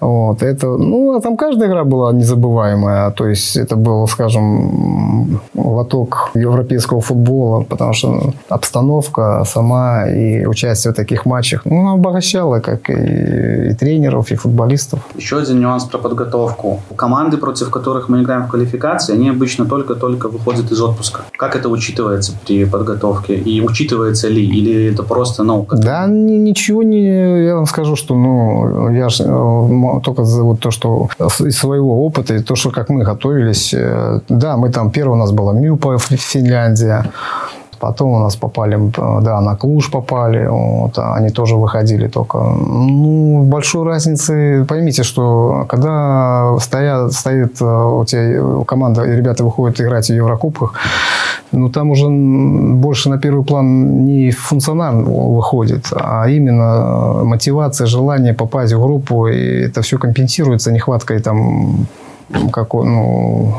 Вот, 0.00 0.42
это, 0.42 0.66
ну, 0.78 1.14
а 1.14 1.20
там 1.20 1.36
каждая 1.36 1.68
игра 1.68 1.84
была 1.84 2.12
незабываемая. 2.12 3.10
То 3.10 3.26
есть 3.26 3.56
это 3.56 3.76
был, 3.76 4.06
скажем, 4.08 5.40
лоток 5.70 6.30
европейского 6.34 7.00
футбола, 7.00 7.62
потому 7.62 7.92
что 7.92 8.32
обстановка 8.48 9.44
сама 9.46 10.08
и 10.08 10.44
участие 10.44 10.92
в 10.92 10.96
таких 10.96 11.26
матчах, 11.26 11.62
ну, 11.64 11.92
обогащала 11.92 12.60
как 12.60 12.90
и, 12.90 13.70
и 13.70 13.74
тренеров, 13.74 14.30
и 14.30 14.34
футболистов. 14.34 15.00
Еще 15.16 15.38
один 15.38 15.60
нюанс 15.60 15.84
про 15.84 15.98
подготовку. 15.98 16.80
Команды, 16.96 17.36
против 17.36 17.70
которых 17.70 18.08
мы 18.08 18.22
играем 18.22 18.44
в 18.44 18.48
квалификации, 18.48 19.14
они 19.14 19.28
обычно 19.30 19.66
только-только 19.66 20.28
выходят 20.28 20.70
из 20.70 20.80
отпуска. 20.80 21.22
Как 21.36 21.56
это 21.56 21.68
учитывается 21.68 22.32
при 22.46 22.64
подготовке? 22.64 23.34
И 23.36 23.60
учитывается 23.60 24.28
ли? 24.28 24.44
Или 24.44 24.92
это 24.92 25.02
просто, 25.02 25.42
ну... 25.42 25.64
Как... 25.64 25.80
Да, 25.80 26.06
ничего 26.06 26.82
не... 26.82 27.44
Я 27.44 27.56
вам 27.56 27.66
скажу, 27.66 27.96
что, 27.96 28.14
ну, 28.14 28.90
я 28.90 29.08
же 29.08 29.24
э, 29.24 30.00
только 30.02 30.24
за 30.24 30.42
вот 30.42 30.60
то, 30.60 30.70
что 30.70 31.08
из 31.40 31.56
своего 31.56 32.04
опыта, 32.04 32.34
и 32.34 32.42
то, 32.42 32.56
что 32.56 32.70
как 32.70 32.88
мы 32.88 33.04
готовились. 33.04 33.74
Э, 33.74 34.20
да, 34.28 34.56
мы 34.56 34.70
там, 34.70 34.90
первый 34.90 35.12
у 35.12 35.16
нас 35.16 35.32
была 35.32 35.52
Мюпа, 35.60 35.98
Финляндия. 35.98 37.04
Потом 37.80 38.10
у 38.10 38.18
нас 38.18 38.36
попали, 38.36 38.78
да, 39.22 39.40
на 39.40 39.56
Клуж 39.56 39.90
попали, 39.90 40.46
вот, 40.46 40.98
они 40.98 41.30
тоже 41.30 41.56
выходили 41.56 42.08
только. 42.08 42.38
Ну, 42.38 43.42
большой 43.44 43.86
разницы, 43.86 44.66
поймите, 44.68 45.02
что 45.02 45.64
когда 45.66 46.58
стоят, 46.60 47.12
стоит 47.12 47.62
э, 47.62 47.64
у 47.64 48.04
тебя 48.04 48.64
команда, 48.66 49.04
и 49.04 49.16
ребята 49.16 49.44
выходят 49.44 49.80
играть 49.80 50.10
в 50.10 50.12
Еврокубках, 50.12 50.74
ну, 51.52 51.70
там 51.70 51.90
уже 51.90 52.06
больше 52.08 53.08
на 53.08 53.18
первый 53.18 53.44
план 53.44 54.04
не 54.04 54.30
функционально 54.30 55.02
выходит, 55.04 55.86
а 55.92 56.28
именно 56.28 57.24
мотивация, 57.24 57.86
желание 57.86 58.34
попасть 58.34 58.74
в 58.74 58.80
группу, 58.80 59.26
и 59.26 59.64
это 59.64 59.80
все 59.80 59.96
компенсируется 59.96 60.70
нехваткой 60.70 61.20
там 61.20 61.86
как, 62.52 62.74
ну, 62.74 63.54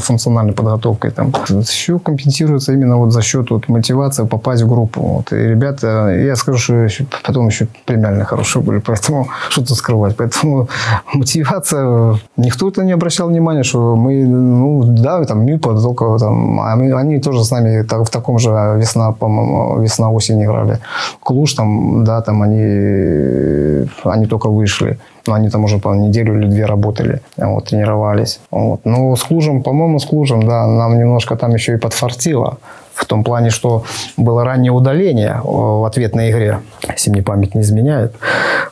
функциональной 0.00 0.52
подготовкой. 0.52 1.10
Там. 1.10 1.32
Все 1.64 1.98
компенсируется 1.98 2.72
именно 2.72 2.96
вот 2.96 3.12
за 3.12 3.22
счет 3.22 3.50
вот, 3.50 3.68
мотивации 3.68 4.26
попасть 4.26 4.62
в 4.62 4.68
группу. 4.68 5.00
Вот. 5.00 5.32
И 5.32 5.36
ребята, 5.36 6.08
я 6.08 6.36
скажу, 6.36 6.58
что 6.58 6.74
еще, 6.74 7.06
потом 7.24 7.48
еще 7.48 7.68
премиальные 7.86 8.24
хорошие 8.24 8.62
были, 8.62 8.78
поэтому 8.78 9.28
что 9.48 9.64
тут 9.64 9.76
скрывать. 9.76 10.16
Поэтому 10.16 10.68
мотивация, 11.14 12.18
никто 12.36 12.68
это 12.68 12.84
не 12.84 12.92
обращал 12.92 13.28
внимания, 13.28 13.62
что 13.62 13.96
мы, 13.96 14.24
ну 14.24 14.82
да, 14.84 15.24
там 15.24 15.44
МИПа 15.44 15.80
только 15.80 16.18
там, 16.18 16.60
а 16.60 16.76
мы, 16.76 16.92
они 16.92 17.20
тоже 17.20 17.44
с 17.44 17.50
нами 17.50 17.82
так, 17.82 18.04
в 18.04 18.10
таком 18.10 18.38
же 18.38 18.50
весна, 18.50 19.12
по-моему, 19.12 19.80
весна-осень 19.80 20.42
играли. 20.42 20.78
Клуш 21.20 21.54
там, 21.54 22.04
да, 22.04 22.20
там 22.20 22.42
они, 22.42 23.88
они 24.04 24.26
только 24.26 24.48
вышли. 24.48 24.98
Но 25.28 25.34
они 25.34 25.50
там 25.50 25.64
уже 25.64 25.78
по 25.78 25.94
неделю 25.94 26.38
или 26.38 26.48
две 26.48 26.64
работали, 26.64 27.20
вот, 27.36 27.66
тренировались. 27.66 28.40
Вот. 28.50 28.80
Ну, 28.84 29.14
с 29.14 29.22
Клужем, 29.22 29.62
по-моему, 29.62 29.98
с 29.98 30.06
Клужем, 30.06 30.42
да, 30.42 30.66
нам 30.66 30.98
немножко 30.98 31.36
там 31.36 31.52
еще 31.52 31.74
и 31.74 31.76
подфартило. 31.76 32.56
В 32.94 33.04
том 33.04 33.22
плане, 33.22 33.50
что 33.50 33.84
было 34.16 34.42
раннее 34.42 34.72
удаление 34.72 35.40
в 35.44 35.84
ответной 35.84 36.30
игре, 36.30 36.58
если 36.88 37.10
мне 37.10 37.22
память 37.22 37.54
не 37.54 37.60
изменяет. 37.60 38.14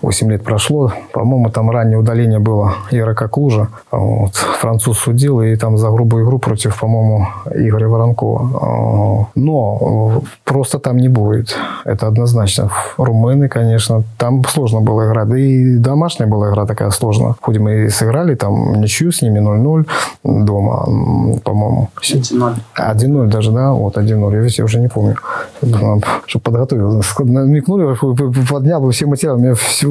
8 0.03 0.31
лет 0.31 0.45
прошло. 0.45 0.93
По-моему, 1.13 1.51
там 1.51 1.71
раннее 1.71 1.99
удаление 1.99 2.39
было 2.39 2.75
игрока 2.91 3.29
Клужа. 3.29 3.69
Вот. 3.91 4.35
Француз 4.35 4.99
судил, 4.99 5.41
и 5.41 5.57
там 5.57 5.77
за 5.79 5.91
грубую 5.91 6.25
игру 6.25 6.39
против, 6.39 6.79
по-моему, 6.81 7.27
Игоря 7.55 7.89
Воронкова. 7.89 9.29
Но 9.35 10.23
просто 10.45 10.79
там 10.79 10.97
не 10.97 11.09
будет. 11.09 11.57
Это 11.85 12.07
однозначно. 12.07 12.71
Румыны, 12.97 13.49
конечно, 13.49 14.03
там 14.19 14.45
сложно 14.45 14.81
было 14.81 15.07
играть. 15.07 15.29
Да 15.29 15.39
и 15.39 15.77
домашняя 15.79 16.29
была 16.29 16.51
игра 16.51 16.67
такая 16.67 16.91
сложная. 16.91 17.35
Хоть 17.41 17.59
мы 17.59 17.87
и 17.87 17.89
сыграли 17.89 18.35
там 18.35 18.81
ничью 18.81 19.13
с 19.13 19.23
ними 19.23 19.41
0-0 19.41 19.87
дома, 20.25 20.85
по-моему. 21.45 21.89
1-0. 22.01 22.55
1-0 22.77 23.27
даже, 23.27 23.53
да? 23.53 23.73
Вот 23.73 23.97
1-0. 23.97 24.35
Я, 24.35 24.49
я 24.49 24.65
уже 24.65 24.81
не 24.81 24.89
помню. 24.89 25.17
Чтобы 26.27 26.43
подготовил. 26.43 27.03
Намекнули, 27.19 27.97
поднял 28.51 28.81
бы 28.81 28.93
все 28.93 29.07
материалы. 29.07 29.39
У 29.39 29.43
меня 29.43 29.55
все, 29.55 29.86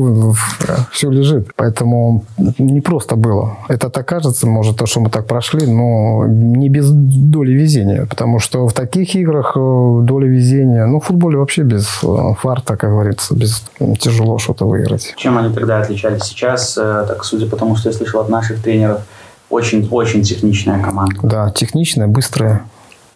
все 0.92 1.10
лежит. 1.10 1.50
Поэтому 1.56 2.24
не 2.58 2.82
просто 2.82 3.16
было. 3.16 3.58
Это 3.68 3.90
так 3.90 4.08
кажется, 4.08 4.48
может, 4.48 4.78
то, 4.78 4.86
что 4.86 5.00
мы 5.00 5.10
так 5.10 5.26
прошли, 5.26 5.66
но 5.68 6.26
не 6.28 6.70
без 6.70 6.90
доли 6.92 7.52
везения. 7.52 8.06
Потому 8.06 8.40
что 8.40 8.68
в 8.68 8.74
таких 8.74 9.16
играх 9.16 9.54
э, 9.56 10.00
доля 10.04 10.28
везения, 10.28 10.86
ну, 10.86 11.00
в 11.00 11.06
футболе 11.06 11.38
вообще 11.38 11.64
без 11.64 12.00
э, 12.04 12.34
фарта, 12.40 12.78
как 12.78 12.90
говорится, 12.90 13.36
без 13.36 13.64
тяжело 14.00 14.38
что-то 14.38 14.66
выиграть. 14.66 15.14
Чем 15.18 15.38
они 15.38 15.54
тогда 15.54 15.82
отличались? 15.82 16.24
Сейчас, 16.24 16.78
э, 16.78 17.06
так 17.08 17.24
судя 17.24 17.48
по 17.48 17.58
тому, 17.58 17.76
что 17.76 17.90
я 17.90 17.96
слышал 17.96 18.22
от 18.22 18.30
наших 18.30 18.62
тренеров, 18.62 19.02
очень-очень 19.50 20.24
техничная 20.24 20.82
команда. 20.82 21.16
Да, 21.24 21.52
техничная, 21.52 22.08
быстрая. 22.08 22.64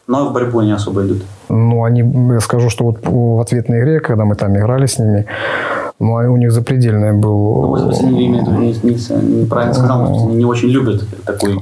Но 0.08 0.28
в 0.28 0.34
борьбу 0.34 0.62
не 0.62 0.72
особо 0.72 1.06
идут. 1.06 1.22
Ну, 1.50 1.84
они, 1.84 2.02
я 2.34 2.40
скажу, 2.40 2.70
что 2.70 2.86
вот 2.86 3.00
в 3.04 3.40
ответной 3.40 3.82
игре, 3.82 4.00
когда 4.00 4.26
мы 4.26 4.36
там 4.36 4.56
играли 4.58 4.88
с 4.88 4.98
ними, 4.98 5.26
ну, 5.86 5.89
у 6.00 6.38
них 6.38 6.52
запредельное 6.52 7.14
был... 7.14 7.62
Ну, 7.62 7.92
в 7.92 8.04
не, 8.04 8.28
не, 8.28 9.42
неправильно 9.42 9.74
сказал, 9.74 10.06
что 10.06 10.26
они 10.26 10.36
не 10.36 10.46
очень 10.46 10.70
любят 10.70 11.04
такую 11.26 11.60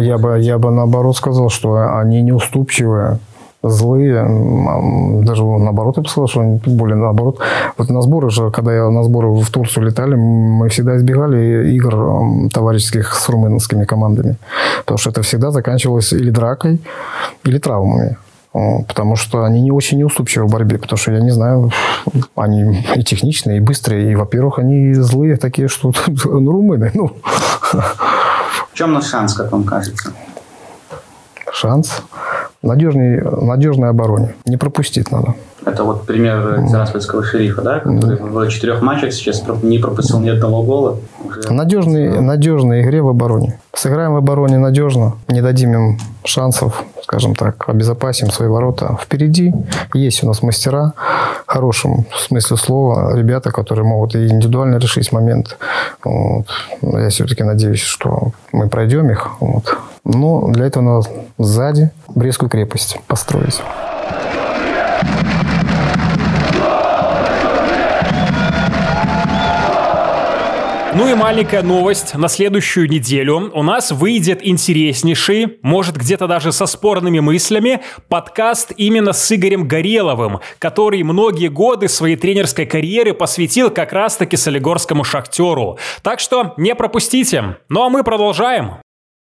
Я 0.00 0.18
бы, 0.18 0.38
я 0.40 0.58
бы 0.58 0.70
наоборот 0.70 1.16
сказал, 1.16 1.48
что 1.48 1.98
они 1.98 2.22
неуступчивые 2.22 3.18
злые, 3.68 4.24
даже 5.24 5.44
наоборот, 5.44 5.96
я 5.96 6.02
бы 6.02 6.08
сказал, 6.08 6.28
что 6.28 6.40
они 6.40 6.60
более 6.66 6.96
наоборот. 6.96 7.38
Вот 7.78 7.88
на 7.88 8.02
сборы 8.02 8.30
же, 8.30 8.50
когда 8.50 8.74
я 8.74 8.90
на 8.90 9.02
сборы 9.02 9.28
в 9.28 9.50
Турцию 9.50 9.86
летали, 9.86 10.14
мы 10.14 10.68
всегда 10.68 10.96
избегали 10.96 11.72
игр 11.74 12.50
товарищеских 12.52 13.14
с 13.14 13.28
румынскими 13.28 13.84
командами, 13.84 14.36
потому 14.80 14.98
что 14.98 15.10
это 15.10 15.22
всегда 15.22 15.50
заканчивалось 15.50 16.12
или 16.12 16.30
дракой, 16.30 16.80
или 17.44 17.58
травмами. 17.58 18.16
Потому 18.54 19.16
что 19.16 19.44
они 19.44 19.60
не 19.60 19.72
очень 19.72 19.98
неуступчивы 19.98 20.46
в 20.46 20.50
борьбе, 20.50 20.78
потому 20.78 20.96
что, 20.96 21.12
я 21.12 21.20
не 21.20 21.32
знаю, 21.32 21.72
они 22.36 22.86
и 22.94 23.02
техничные, 23.02 23.56
и 23.56 23.60
быстрые, 23.60 24.12
и, 24.12 24.14
во-первых, 24.14 24.60
они 24.60 24.94
злые 24.94 25.36
такие, 25.36 25.68
что 25.68 25.92
ну, 26.06 26.52
румыны. 26.52 26.92
Ну. 26.94 27.16
В 27.72 28.74
чем 28.74 28.92
наш 28.92 29.06
шанс, 29.06 29.34
как 29.34 29.50
вам 29.50 29.64
кажется? 29.64 30.12
Шанс? 31.52 32.02
надежной, 32.64 33.20
надежной 33.22 33.90
обороне. 33.90 34.34
Не 34.46 34.56
пропустить 34.56 35.10
надо. 35.10 35.34
Это 35.66 35.84
вот 35.84 36.06
пример 36.06 36.66
тираспольского 36.68 37.24
шерифа, 37.24 37.62
да, 37.62 37.80
который 37.80 38.16
в 38.16 38.48
четырех 38.48 38.82
матчах 38.82 39.12
сейчас 39.12 39.42
не 39.62 39.78
пропустил 39.78 40.20
ни 40.20 40.28
одного 40.28 40.62
гола. 40.62 40.98
Уже... 41.24 41.52
Надежной, 41.52 42.20
надежной 42.20 42.82
игре 42.82 43.00
в 43.00 43.08
обороне. 43.08 43.58
Сыграем 43.72 44.12
в 44.12 44.16
обороне 44.16 44.58
надежно, 44.58 45.14
не 45.28 45.40
дадим 45.40 45.72
им 45.72 45.98
шансов, 46.24 46.84
скажем 47.02 47.34
так, 47.34 47.68
обезопасим 47.68 48.30
свои 48.30 48.48
ворота. 48.48 48.98
Впереди 49.02 49.52
есть 49.94 50.22
у 50.22 50.26
нас 50.26 50.42
мастера, 50.42 50.92
в 51.46 51.50
хорошем 51.50 52.06
смысле 52.16 52.56
слова, 52.56 53.16
ребята, 53.16 53.50
которые 53.50 53.86
могут 53.86 54.14
и 54.14 54.26
индивидуально 54.28 54.76
решить 54.76 55.12
момент. 55.12 55.56
Вот. 56.04 56.46
Я 56.82 57.08
все-таки 57.08 57.42
надеюсь, 57.42 57.80
что 57.80 58.32
мы 58.52 58.68
пройдем 58.68 59.10
их. 59.10 59.30
Вот. 59.40 59.76
Но 60.04 60.48
для 60.48 60.66
этого 60.66 60.82
надо 60.82 61.08
сзади 61.38 61.90
Брестскую 62.14 62.48
крепость 62.48 62.98
построить. 63.06 63.62
Ну 70.96 71.08
и 71.08 71.14
маленькая 71.14 71.64
новость. 71.64 72.14
На 72.14 72.28
следующую 72.28 72.88
неделю 72.88 73.50
у 73.52 73.62
нас 73.64 73.90
выйдет 73.90 74.46
интереснейший, 74.46 75.58
может 75.60 75.96
где-то 75.96 76.28
даже 76.28 76.52
со 76.52 76.66
спорными 76.66 77.18
мыслями, 77.18 77.80
подкаст 78.08 78.72
именно 78.76 79.12
с 79.12 79.32
Игорем 79.32 79.66
Гореловым, 79.66 80.38
который 80.60 81.02
многие 81.02 81.48
годы 81.48 81.88
своей 81.88 82.14
тренерской 82.14 82.64
карьеры 82.64 83.12
посвятил 83.12 83.70
как 83.70 83.92
раз-таки 83.92 84.36
солигорскому 84.36 85.02
шахтеру. 85.02 85.78
Так 86.02 86.20
что 86.20 86.54
не 86.58 86.76
пропустите. 86.76 87.56
Ну 87.68 87.82
а 87.82 87.90
мы 87.90 88.04
продолжаем. 88.04 88.74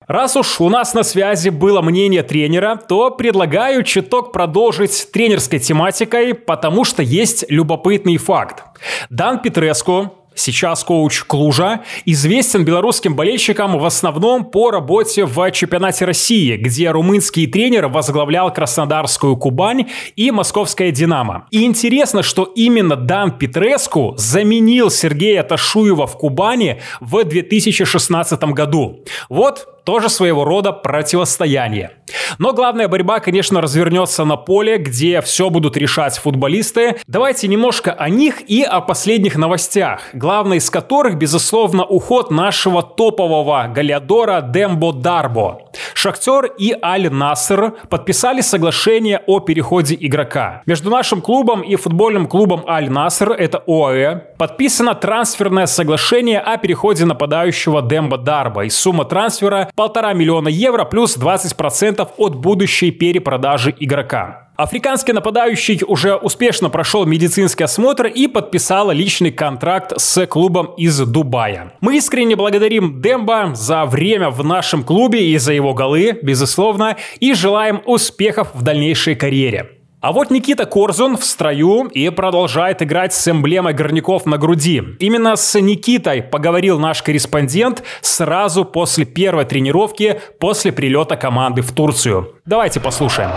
Раз 0.07 0.35
уж 0.37 0.59
у 0.59 0.69
нас 0.69 0.95
на 0.95 1.03
связи 1.03 1.49
было 1.49 1.81
мнение 1.81 2.23
тренера, 2.23 2.77
то 2.77 3.11
предлагаю 3.11 3.83
чуток 3.83 4.31
продолжить 4.31 5.09
тренерской 5.11 5.59
тематикой, 5.59 6.33
потому 6.33 6.83
что 6.83 7.03
есть 7.03 7.45
любопытный 7.49 8.17
факт. 8.17 8.63
Дан 9.11 9.39
Петреску, 9.39 10.18
сейчас 10.39 10.83
коуч 10.83 11.23
Клужа, 11.23 11.81
известен 12.05 12.65
белорусским 12.65 13.15
болельщикам 13.15 13.77
в 13.77 13.85
основном 13.85 14.45
по 14.45 14.71
работе 14.71 15.25
в 15.25 15.51
чемпионате 15.51 16.05
России, 16.05 16.55
где 16.57 16.91
румынский 16.91 17.47
тренер 17.47 17.87
возглавлял 17.87 18.53
Краснодарскую 18.53 19.37
Кубань 19.37 19.87
и 20.15 20.31
Московская 20.31 20.91
Динамо. 20.91 21.47
И 21.51 21.65
интересно, 21.65 22.23
что 22.23 22.43
именно 22.43 22.95
Дан 22.95 23.37
Петреску 23.37 24.13
заменил 24.17 24.89
Сергея 24.89 25.43
Ташуева 25.43 26.07
в 26.07 26.17
Кубани 26.17 26.81
в 26.99 27.23
2016 27.23 28.41
году. 28.53 29.03
Вот 29.29 29.78
тоже 29.89 30.07
своего 30.09 30.45
рода 30.45 30.71
противостояние. 30.71 31.93
Но 32.37 32.53
главная 32.53 32.87
борьба, 32.87 33.19
конечно, 33.19 33.59
развернется 33.59 34.23
на 34.23 34.35
поле, 34.35 34.77
где 34.77 35.19
все 35.21 35.49
будут 35.49 35.77
решать 35.77 36.15
футболисты. 36.19 36.97
Давайте 37.07 37.47
немножко 37.47 37.91
о 37.91 38.07
них 38.07 38.47
и 38.47 38.61
о 38.61 38.81
последних 38.81 39.35
новостях, 39.35 40.01
главной 40.13 40.57
из 40.57 40.69
которых, 40.69 41.17
безусловно, 41.17 41.85
уход 41.85 42.29
нашего 42.29 42.83
топового 42.83 43.67
галиадора 43.73 44.41
Дембо 44.41 44.93
Дарбо. 44.93 45.61
Шахтер 45.95 46.45
и 46.45 46.75
Аль 46.83 47.11
Наср 47.11 47.73
подписали 47.89 48.41
соглашение 48.41 49.19
о 49.25 49.39
переходе 49.39 49.97
игрока. 49.99 50.61
Между 50.67 50.91
нашим 50.91 51.19
клубом 51.19 51.61
и 51.61 51.75
футбольным 51.75 52.27
клубом 52.27 52.63
Аль 52.67 52.91
Наср, 52.91 53.31
это 53.31 53.63
ОАЭ, 53.65 54.35
подписано 54.37 54.93
трансферное 54.93 55.65
соглашение 55.65 56.39
о 56.39 56.57
переходе 56.57 57.05
нападающего 57.05 57.81
Дембо 57.81 58.19
Дарба. 58.19 58.65
И 58.65 58.69
сумма 58.69 59.05
трансфера 59.05 59.71
полтора 59.79 60.11
миллиона 60.11 60.49
евро 60.49 60.83
плюс 60.83 61.17
20% 61.17 62.05
от 62.17 62.35
будущей 62.35 62.91
перепродажи 62.91 63.73
игрока. 63.79 64.49
Африканский 64.57 65.13
нападающий 65.13 65.79
уже 65.87 66.15
успешно 66.15 66.69
прошел 66.69 67.05
медицинский 67.05 67.63
осмотр 67.63 68.07
и 68.07 68.27
подписал 68.27 68.91
личный 68.91 69.31
контракт 69.31 69.93
с 69.95 70.27
клубом 70.27 70.73
из 70.75 70.99
Дубая. 70.99 71.71
Мы 71.79 71.95
искренне 71.95 72.35
благодарим 72.35 73.01
Демба 73.01 73.53
за 73.55 73.85
время 73.85 74.31
в 74.31 74.43
нашем 74.43 74.83
клубе 74.83 75.25
и 75.29 75.37
за 75.37 75.53
его 75.53 75.73
голы, 75.73 76.11
безусловно, 76.21 76.97
и 77.21 77.33
желаем 77.33 77.81
успехов 77.85 78.49
в 78.53 78.61
дальнейшей 78.61 79.15
карьере. 79.15 79.78
А 80.01 80.13
вот 80.13 80.31
Никита 80.31 80.65
Корзун 80.65 81.17
в 81.17 81.25
строю 81.25 81.87
и 81.87 82.09
продолжает 82.09 82.81
играть 82.81 83.13
с 83.13 83.27
эмблемой 83.27 83.73
горняков 83.73 84.25
на 84.25 84.37
груди. 84.37 84.81
Именно 84.99 85.35
с 85.35 85.59
Никитой 85.59 86.21
поговорил 86.21 86.79
наш 86.79 87.03
корреспондент 87.03 87.83
сразу 87.99 88.63
после 88.63 89.03
первой 89.03 89.43
тренировки, 89.43 90.21
после 90.39 90.71
прилета 90.71 91.17
команды 91.17 91.61
в 91.61 91.73
Турцию. 91.73 92.35
Давайте 92.45 92.79
послушаем. 92.79 93.31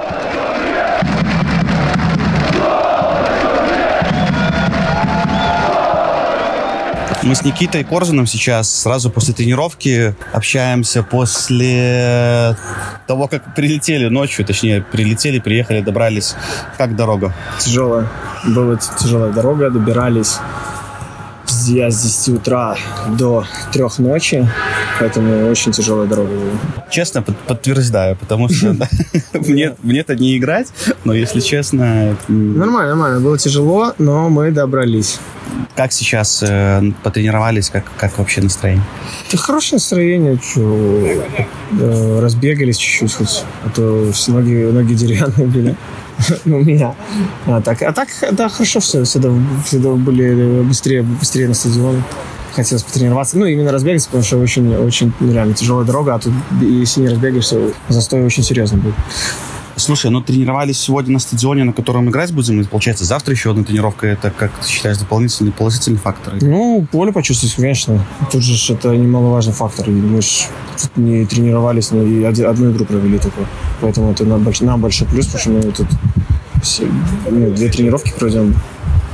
Мы 7.22 7.36
с 7.36 7.44
Никитой 7.44 7.84
Корзуном 7.84 8.26
сейчас 8.26 8.68
сразу 8.82 9.08
после 9.08 9.32
тренировки 9.32 10.14
общаемся 10.32 11.04
после 11.04 12.56
того, 13.06 13.28
как 13.28 13.54
прилетели 13.54 14.08
ночью, 14.08 14.44
точнее, 14.44 14.82
прилетели, 14.82 15.38
приехали, 15.38 15.80
добрались. 15.82 16.34
Как 16.76 16.96
дорога? 16.96 17.32
Тяжелая. 17.60 18.08
Была 18.44 18.76
тяжелая 18.76 19.30
дорога, 19.32 19.70
добирались 19.70 20.38
я 21.68 21.90
с 21.90 22.02
10 22.02 22.36
утра 22.36 22.76
до 23.18 23.44
3 23.72 23.84
ночи, 23.98 24.48
поэтому 24.98 25.48
очень 25.50 25.72
тяжелая 25.72 26.06
дорога 26.06 26.30
была. 26.30 26.86
Честно, 26.90 27.22
под, 27.22 27.36
подтверждаю, 27.38 28.16
потому 28.16 28.48
что 28.48 28.76
мне, 29.32 29.74
мне-то 29.82 30.14
не 30.14 30.36
играть, 30.36 30.68
но 31.04 31.14
если 31.14 31.40
честно... 31.40 32.16
Нормально, 32.28 32.88
нормально. 32.88 33.20
Было 33.20 33.38
тяжело, 33.38 33.94
но 33.98 34.28
мы 34.28 34.50
добрались. 34.50 35.18
Как 35.74 35.92
сейчас 35.92 36.42
э, 36.42 36.82
потренировались, 37.02 37.70
как, 37.70 37.84
как 37.96 38.18
вообще 38.18 38.42
настроение? 38.42 38.84
Да 39.30 39.38
хорошее 39.38 39.76
настроение, 39.76 40.38
что, 40.42 41.24
э, 41.80 42.20
разбегались 42.20 42.76
чуть-чуть, 42.76 43.14
хоть, 43.14 43.44
а 43.64 43.70
то 43.70 44.12
все 44.12 44.32
ноги, 44.32 44.70
ноги 44.70 44.94
деревянные 44.94 45.46
были. 45.46 45.76
у 46.44 46.48
меня. 46.48 46.94
А 47.46 47.60
так, 47.60 47.82
а 47.82 47.92
так, 47.92 48.08
да, 48.32 48.48
хорошо 48.48 48.80
все. 48.80 49.04
Всегда, 49.04 49.30
всегда 49.64 49.90
были 49.90 50.62
быстрее, 50.62 51.02
быстрее 51.02 51.48
на 51.48 51.54
стадион. 51.54 52.02
Хотелось 52.54 52.82
потренироваться. 52.82 53.38
Ну, 53.38 53.46
именно 53.46 53.72
разбегаться, 53.72 54.08
потому 54.08 54.24
что 54.24 54.38
очень, 54.38 54.76
очень 54.76 55.12
ну, 55.20 55.32
реально 55.32 55.54
тяжелая 55.54 55.86
дорога, 55.86 56.14
а 56.14 56.18
тут, 56.18 56.32
если 56.60 57.00
не 57.00 57.08
разбегаешься, 57.08 57.58
застой 57.88 58.24
очень 58.24 58.42
серьезно 58.42 58.78
будет. 58.78 58.94
Слушай, 59.82 60.12
ну 60.12 60.20
тренировались 60.20 60.78
сегодня 60.78 61.14
на 61.14 61.18
стадионе, 61.18 61.64
на 61.64 61.72
котором 61.72 62.08
играть 62.08 62.32
будем, 62.32 62.60
и 62.60 62.64
получается 62.64 63.04
завтра 63.04 63.34
еще 63.34 63.50
одна 63.50 63.64
тренировка. 63.64 64.06
Это, 64.06 64.30
как 64.30 64.52
ты 64.60 64.68
считаешь, 64.68 64.96
дополнительный 64.96 65.50
положительный 65.50 65.98
фактор? 65.98 66.34
Ну, 66.40 66.86
поле 66.92 67.12
почувствовать, 67.12 67.56
конечно. 67.56 68.06
Тут 68.30 68.44
же 68.44 68.74
это 68.74 68.96
немаловажный 68.96 69.52
фактор. 69.52 69.88
Мы 69.88 70.22
же 70.22 70.44
не 70.94 71.26
тренировались, 71.26 71.90
и 71.90 72.22
одну 72.22 72.70
игру 72.70 72.84
провели 72.84 73.18
только. 73.18 73.40
Поэтому 73.80 74.12
это 74.12 74.24
нам 74.24 74.80
большой 74.80 75.08
плюс, 75.08 75.26
потому 75.26 75.40
что 75.40 75.50
мы 75.50 75.72
тут 75.72 75.88
все, 76.62 76.86
ну, 77.28 77.50
две 77.50 77.68
тренировки 77.68 78.12
пройдем 78.16 78.54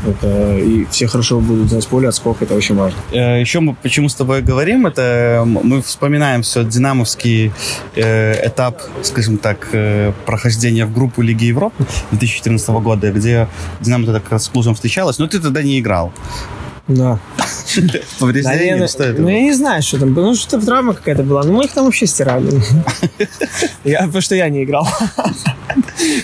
это, 0.07 0.59
и 0.59 0.85
все 0.91 1.07
хорошо 1.07 1.41
будут 1.41 1.71
знать 1.71 1.87
поле, 1.87 2.09
отскок, 2.09 2.43
это 2.43 2.55
очень 2.55 2.75
важно. 2.75 2.99
Э, 3.13 3.41
Еще 3.41 3.61
мы 3.61 3.75
почему 3.75 4.09
с 4.09 4.15
тобой 4.15 4.43
говорим, 4.43 4.87
это 4.87 5.45
мы 5.47 5.83
вспоминаем 5.83 6.43
все 6.43 6.65
динамовский 6.65 7.53
э, 7.95 8.47
этап, 8.47 8.83
скажем 9.03 9.39
так, 9.39 9.69
э, 9.73 10.13
прохождения 10.27 10.87
в 10.87 10.93
группу 10.93 11.23
Лиги 11.23 11.47
Европы 11.47 11.87
2014 12.11 12.69
года, 12.69 13.11
где 13.11 13.49
Динамо 13.81 14.07
тогда 14.07 14.21
как 14.21 14.33
раз 14.33 14.45
с 14.45 14.49
Клузом 14.49 14.75
встречалась, 14.75 15.19
но 15.19 15.27
ты 15.27 15.41
тогда 15.41 15.63
не 15.63 15.79
играл. 15.79 16.13
Да. 16.89 17.19
Повреждение, 18.19 18.89
что 18.89 19.05
это? 19.05 19.21
Ну, 19.21 19.29
я 19.29 19.43
не 19.43 19.53
знаю, 19.53 19.83
что 19.83 20.01
там 20.01 20.15
было. 20.15 20.29
Ну, 20.29 20.35
что-то 20.35 20.65
травма 20.65 20.95
какая-то 20.95 21.23
была. 21.23 21.45
Ну, 21.45 21.53
мы 21.53 21.65
их 21.67 21.73
там 21.73 21.85
вообще 21.85 22.07
стирали. 22.07 22.51
Я, 23.85 24.01
потому 24.05 24.23
что 24.23 24.35
я 24.35 24.49
не 24.49 24.65
играл. 24.65 24.89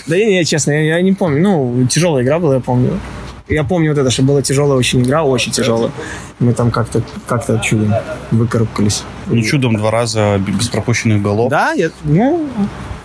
Да 0.07 0.15
я, 0.15 0.43
честно, 0.43 0.71
я, 0.71 0.97
я 0.97 1.01
не 1.01 1.13
помню. 1.13 1.41
Ну, 1.41 1.87
тяжелая 1.87 2.23
игра 2.23 2.39
была, 2.39 2.55
я 2.55 2.59
помню. 2.59 2.99
Я 3.47 3.63
помню 3.63 3.91
вот 3.91 3.99
это, 3.99 4.09
что 4.09 4.23
была 4.23 4.41
тяжелая 4.41 4.77
очень 4.77 5.03
игра, 5.03 5.23
очень 5.23 5.51
тяжелая. 5.51 5.91
Мы 6.39 6.53
там 6.53 6.71
как-то 6.71 7.03
как 7.27 7.45
чудом 7.61 7.93
выкарабкались. 8.31 9.03
Не 9.27 9.43
чудом 9.43 9.75
два 9.75 9.91
раза 9.91 10.39
без 10.39 10.67
пропущенных 10.67 11.21
голов. 11.21 11.49
Да, 11.49 11.73
я, 11.73 11.91
ну, 12.03 12.49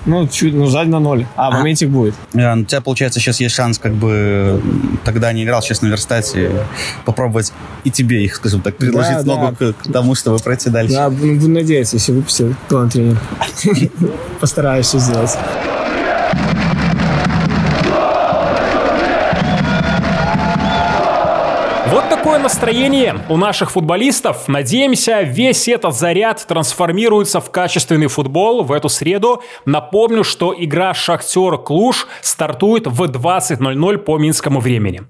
ну, 0.07 0.27
чуть, 0.29 0.55
ну, 0.55 0.67
сзади 0.67 0.89
на 0.89 0.99
ноль. 0.99 1.27
А, 1.37 1.49
а. 1.49 1.51
моментик 1.51 1.91
будет. 1.91 2.15
А, 2.35 2.57
у 2.57 2.65
тебя, 2.65 2.81
получается, 2.81 3.21
сейчас 3.21 3.39
есть 3.41 3.55
шанс, 3.55 3.79
как 3.79 3.93
бы, 3.93 4.61
тогда 5.05 5.33
не 5.33 5.45
играл, 5.45 5.61
сейчас 5.61 5.83
наверстать 5.83 6.33
и 6.35 6.49
попробовать 7.05 7.53
и 7.85 7.91
тебе 7.91 8.25
их, 8.25 8.37
скажем 8.37 8.63
так, 8.63 8.77
предложить 8.77 9.25
да, 9.25 9.35
ногу 9.35 9.57
да. 9.59 9.73
К, 9.73 9.77
к 9.77 9.93
тому, 9.93 10.15
чтобы 10.15 10.39
пройти 10.39 10.71
дальше. 10.71 10.95
Да, 10.95 11.11
буду 11.11 11.49
надеяться, 11.49 11.97
если 11.97 12.13
выпустят 12.13 12.57
план 12.69 12.89
тренер. 12.89 13.21
Постараюсь 14.41 14.87
все 14.87 14.99
сделать. 14.99 15.37
Вот 21.91 22.09
такое 22.09 22.39
настроение 22.39 23.19
у 23.29 23.37
наших 23.37 23.73
футболистов. 23.73 24.47
Надеемся, 24.47 25.23
весь 25.23 25.67
этот 25.67 25.93
заряд 25.93 26.47
трансформируется 26.47 27.41
в 27.41 27.51
качественный 27.51 28.07
футбол 28.07 28.63
в 28.63 28.71
эту 28.71 28.89
среду. 28.89 29.43
Напомню, 29.65 30.23
что 30.23 30.55
игра 30.57 30.95
«Шахтер 30.95 31.59
Клуж» 31.59 32.07
стартует 32.21 32.87
в 32.87 33.03
20.00 33.03 33.99
по 33.99 34.19
минскому 34.19 34.61
времени. 34.61 35.03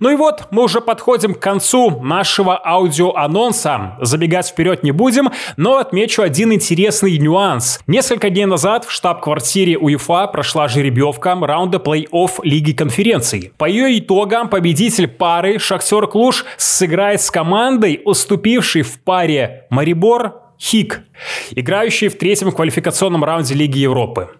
Ну 0.00 0.10
и 0.10 0.16
вот, 0.16 0.48
мы 0.50 0.62
уже 0.64 0.80
подходим 0.80 1.34
к 1.34 1.40
концу 1.40 2.00
нашего 2.02 2.60
аудиоанонса. 2.64 3.96
Забегать 4.00 4.48
вперед 4.48 4.82
не 4.82 4.92
будем, 4.92 5.30
но 5.56 5.78
отмечу 5.78 6.22
один 6.22 6.52
интересный 6.52 7.16
нюанс. 7.18 7.80
Несколько 7.86 8.30
дней 8.30 8.46
назад 8.46 8.84
в 8.84 8.90
штаб-квартире 8.90 9.78
УЕФА 9.78 10.26
прошла 10.28 10.68
жеребьевка 10.68 11.36
раунда 11.40 11.78
плей-офф 11.78 12.40
Лиги 12.42 12.72
конференций. 12.72 13.52
По 13.58 13.66
ее 13.66 13.98
итогам 13.98 14.48
победитель 14.48 15.08
пары 15.08 15.58
Шахтер 15.58 16.06
Клуш 16.06 16.44
сыграет 16.56 17.22
с 17.22 17.30
командой, 17.30 18.00
уступившей 18.04 18.82
в 18.82 19.00
паре 19.00 19.66
Марибор 19.70 20.42
Хик, 20.60 21.02
играющий 21.50 22.08
в 22.08 22.18
третьем 22.18 22.52
квалификационном 22.52 23.24
раунде 23.24 23.54
Лиги 23.54 23.78
Европы. 23.78 24.30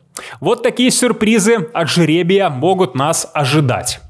Вот 0.40 0.62
такие 0.62 0.90
сюрпризы 0.90 1.68
от 1.72 1.88
жеребия 1.88 2.48
могут 2.48 2.94
нас 2.94 3.28
ожидать. 3.32 4.00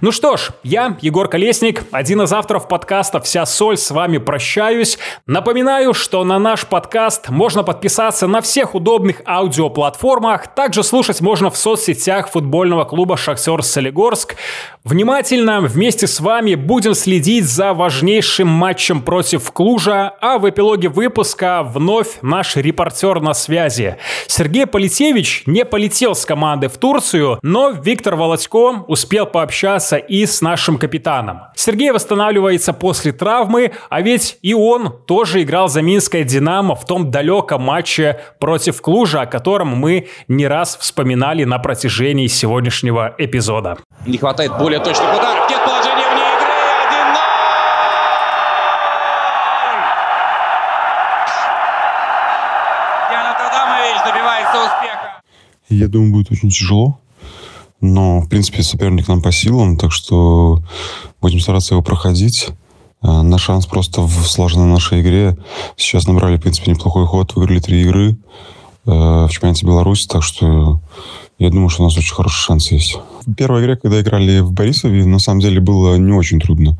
Ну 0.00 0.12
что 0.12 0.36
ж, 0.36 0.50
я, 0.62 0.96
Егор 1.00 1.28
Колесник, 1.28 1.84
один 1.90 2.22
из 2.22 2.32
авторов 2.32 2.68
подкаста 2.68 3.20
«Вся 3.20 3.44
соль» 3.46 3.76
с 3.76 3.90
вами 3.90 4.18
прощаюсь. 4.18 4.98
Напоминаю, 5.26 5.94
что 5.94 6.24
на 6.24 6.38
наш 6.38 6.66
подкаст 6.66 7.28
можно 7.28 7.62
подписаться 7.62 8.26
на 8.26 8.40
всех 8.40 8.74
удобных 8.74 9.22
аудиоплатформах. 9.26 10.54
Также 10.54 10.82
слушать 10.82 11.20
можно 11.20 11.50
в 11.50 11.56
соцсетях 11.56 12.30
футбольного 12.30 12.84
клуба 12.84 13.16
«Шахтер 13.16 13.62
Солигорск». 13.62 14.36
Внимательно 14.84 15.60
вместе 15.60 16.06
с 16.06 16.20
вами 16.20 16.54
будем 16.54 16.94
следить 16.94 17.44
за 17.44 17.74
важнейшим 17.74 18.48
матчем 18.48 19.02
против 19.02 19.52
Клужа, 19.52 20.14
а 20.20 20.38
в 20.38 20.48
эпилоге 20.48 20.88
выпуска 20.88 21.62
вновь 21.62 22.18
наш 22.22 22.56
репортер 22.56 23.20
на 23.20 23.34
связи. 23.34 23.96
Сергей 24.26 24.66
Полетевич 24.66 25.42
не 25.44 25.66
полетел 25.66 26.14
с 26.14 26.24
команды 26.24 26.68
в 26.68 26.78
Турцию, 26.78 27.38
но 27.42 27.70
Виктор 27.70 28.16
Володько 28.16 28.84
успел 28.86 29.26
пообщаться 29.26 29.79
и 29.96 30.26
с 30.26 30.40
нашим 30.42 30.78
капитаном. 30.78 31.42
Сергей 31.54 31.90
восстанавливается 31.90 32.72
после 32.72 33.12
травмы, 33.12 33.72
а 33.88 34.00
ведь 34.00 34.38
и 34.42 34.54
он 34.54 34.92
тоже 35.06 35.42
играл 35.42 35.68
за 35.68 35.82
Минское 35.82 36.24
Динамо 36.24 36.74
в 36.74 36.84
том 36.86 37.10
далеком 37.10 37.62
матче 37.62 38.20
против 38.38 38.80
Клужа, 38.80 39.22
о 39.22 39.26
котором 39.26 39.68
мы 39.68 40.08
не 40.28 40.46
раз 40.46 40.76
вспоминали 40.76 41.44
на 41.44 41.58
протяжении 41.58 42.26
сегодняшнего 42.26 43.14
эпизода. 43.18 43.78
Не 44.06 44.18
хватает 44.18 44.56
более 44.58 44.80
точных 44.80 45.08
ударов. 45.12 45.48
Нет 45.50 45.60
положения 45.64 46.06
вне 46.12 46.22
игры. 46.22 46.52
1-0. 46.90 47.16
Ян 53.12 53.26
Адамович 53.26 54.04
добивается 54.04 54.58
успеха. 54.58 55.20
Я 55.68 55.88
думаю, 55.88 56.12
будет 56.12 56.30
очень 56.32 56.50
тяжело. 56.50 56.98
Но, 57.80 58.20
в 58.20 58.28
принципе, 58.28 58.62
соперник 58.62 59.08
нам 59.08 59.22
по 59.22 59.32
силам, 59.32 59.76
так 59.76 59.92
что 59.92 60.62
будем 61.20 61.40
стараться 61.40 61.74
его 61.74 61.82
проходить. 61.82 62.48
Э, 63.02 63.22
на 63.22 63.38
шанс 63.38 63.66
просто 63.66 64.02
в 64.02 64.26
сложной 64.26 64.66
нашей 64.66 65.00
игре. 65.00 65.36
Сейчас 65.76 66.06
набрали, 66.06 66.36
в 66.36 66.42
принципе, 66.42 66.72
неплохой 66.72 67.06
ход, 67.06 67.34
выиграли 67.34 67.60
три 67.60 67.82
игры 67.82 68.16
э, 68.86 68.90
в 68.90 69.28
чемпионате 69.30 69.66
Беларуси, 69.66 70.06
так 70.06 70.22
что 70.22 70.80
я 71.38 71.48
думаю, 71.48 71.70
что 71.70 71.82
у 71.82 71.86
нас 71.86 71.96
очень 71.96 72.14
хороший 72.14 72.42
шанс 72.44 72.70
есть. 72.70 72.98
В 73.24 73.34
первой 73.34 73.62
игре, 73.62 73.76
когда 73.76 74.00
играли 74.00 74.40
в 74.40 74.52
Борисове, 74.52 75.06
на 75.06 75.18
самом 75.18 75.40
деле 75.40 75.60
было 75.60 75.96
не 75.96 76.12
очень 76.12 76.38
трудно. 76.38 76.78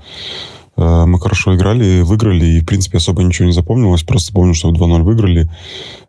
Э, 0.77 1.07
мы 1.07 1.19
хорошо 1.19 1.55
играли, 1.57 2.03
выиграли, 2.03 2.45
и, 2.45 2.61
в 2.61 2.67
принципе, 2.67 2.99
особо 2.99 3.23
ничего 3.23 3.47
не 3.47 3.53
запомнилось. 3.53 4.03
Просто 4.03 4.33
помню, 4.33 4.55
что 4.55 4.71
2-0 4.71 5.03
выиграли. 5.03 5.51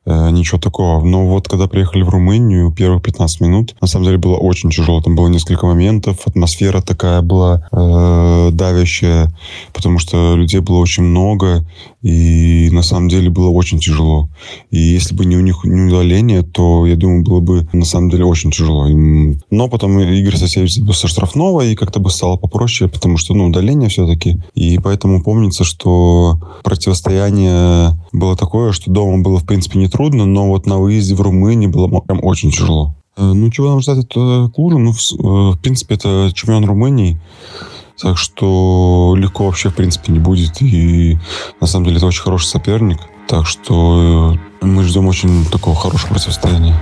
Э, 0.04 0.32
ничего 0.32 0.60
такого. 0.60 1.06
Но 1.06 1.28
вот 1.28 1.48
когда 1.48 1.68
приехали 1.68 2.02
в 2.02 2.10
Румынию, 2.10 2.72
первых 2.72 3.04
15 3.04 3.42
минут, 3.42 3.76
на 3.82 3.88
самом 3.88 4.06
деле 4.06 4.18
было 4.18 4.36
очень 4.36 4.72
тяжело. 4.72 5.00
Там 5.00 5.16
было 5.16 5.28
несколько 5.28 5.68
моментов, 5.68 6.26
атмосфера 6.26 6.82
такая 6.82 7.22
была 7.22 7.68
э, 7.72 8.50
давящая, 8.52 9.32
потому 9.74 10.00
что 10.00 10.36
людей 10.36 10.60
было 10.60 10.78
очень 10.78 11.04
много, 11.04 11.64
и 12.02 12.70
на 12.72 12.82
самом 12.82 13.10
деле 13.10 13.30
было 13.30 13.50
очень 13.50 13.80
тяжело. 13.80 14.28
И 14.72 14.80
если 14.80 15.14
бы 15.14 15.24
не 15.26 15.38
у 15.38 15.42
них 15.42 15.64
не 15.66 15.92
удаление, 15.92 16.42
то, 16.42 16.88
я 16.88 16.96
думаю, 16.96 17.24
было 17.24 17.40
бы 17.40 17.70
на 17.72 17.86
самом 17.86 18.10
деле 18.10 18.26
очень 18.26 18.50
тяжело. 18.50 18.88
Но 18.88 19.68
потом 19.70 20.00
Игорь 20.00 20.36
Сосевич 20.36 20.80
со 20.96 21.08
штрафного, 21.08 21.62
и 21.62 21.76
как-то 21.76 22.00
бы 22.00 22.10
стало 22.10 22.38
попроще, 22.38 22.90
потому 22.90 23.18
что, 23.18 23.36
ну, 23.36 23.46
удаление 23.46 23.90
все-таки. 23.90 24.42
И 24.56 24.80
поэтому 24.80 25.22
помнится, 25.22 25.64
что 25.64 26.40
противостояние 26.64 28.00
было 28.12 28.36
такое, 28.36 28.72
что 28.72 28.90
дома 28.90 29.22
было, 29.22 29.38
в 29.38 29.46
принципе, 29.46 29.78
не 29.78 29.91
трудно, 29.92 30.26
но 30.26 30.48
вот 30.48 30.66
на 30.66 30.80
выезде 30.80 31.16
в 31.16 31.22
Румынии 31.22 31.68
было 31.68 31.88
прям 32.00 32.24
очень 32.24 32.52
тяжело. 32.52 32.96
Э, 33.18 33.24
ну, 33.24 33.50
чего 33.52 33.70
нам 33.70 33.82
ждать 33.82 34.00
от 34.00 34.54
Клужа? 34.54 34.78
Ну, 34.78 34.94
в, 34.94 34.98
э, 34.98 35.56
в 35.56 35.60
принципе, 35.62 35.96
это 35.96 36.32
чемпион 36.34 36.66
Румынии. 36.66 37.20
Так 38.02 38.18
что 38.18 39.14
легко 39.18 39.46
вообще, 39.46 39.70
в 39.70 39.76
принципе, 39.76 40.12
не 40.12 40.20
будет. 40.20 40.62
И 40.62 41.20
на 41.60 41.68
самом 41.68 41.86
деле 41.86 41.98
это 41.98 42.08
очень 42.08 42.24
хороший 42.24 42.48
соперник. 42.48 43.00
Так 43.28 43.46
что 43.46 44.36
э, 44.62 44.66
мы 44.66 44.84
ждем 44.84 45.08
очень 45.08 45.46
такого 45.46 45.76
хорошего 45.76 46.14
противостояния. 46.14 46.76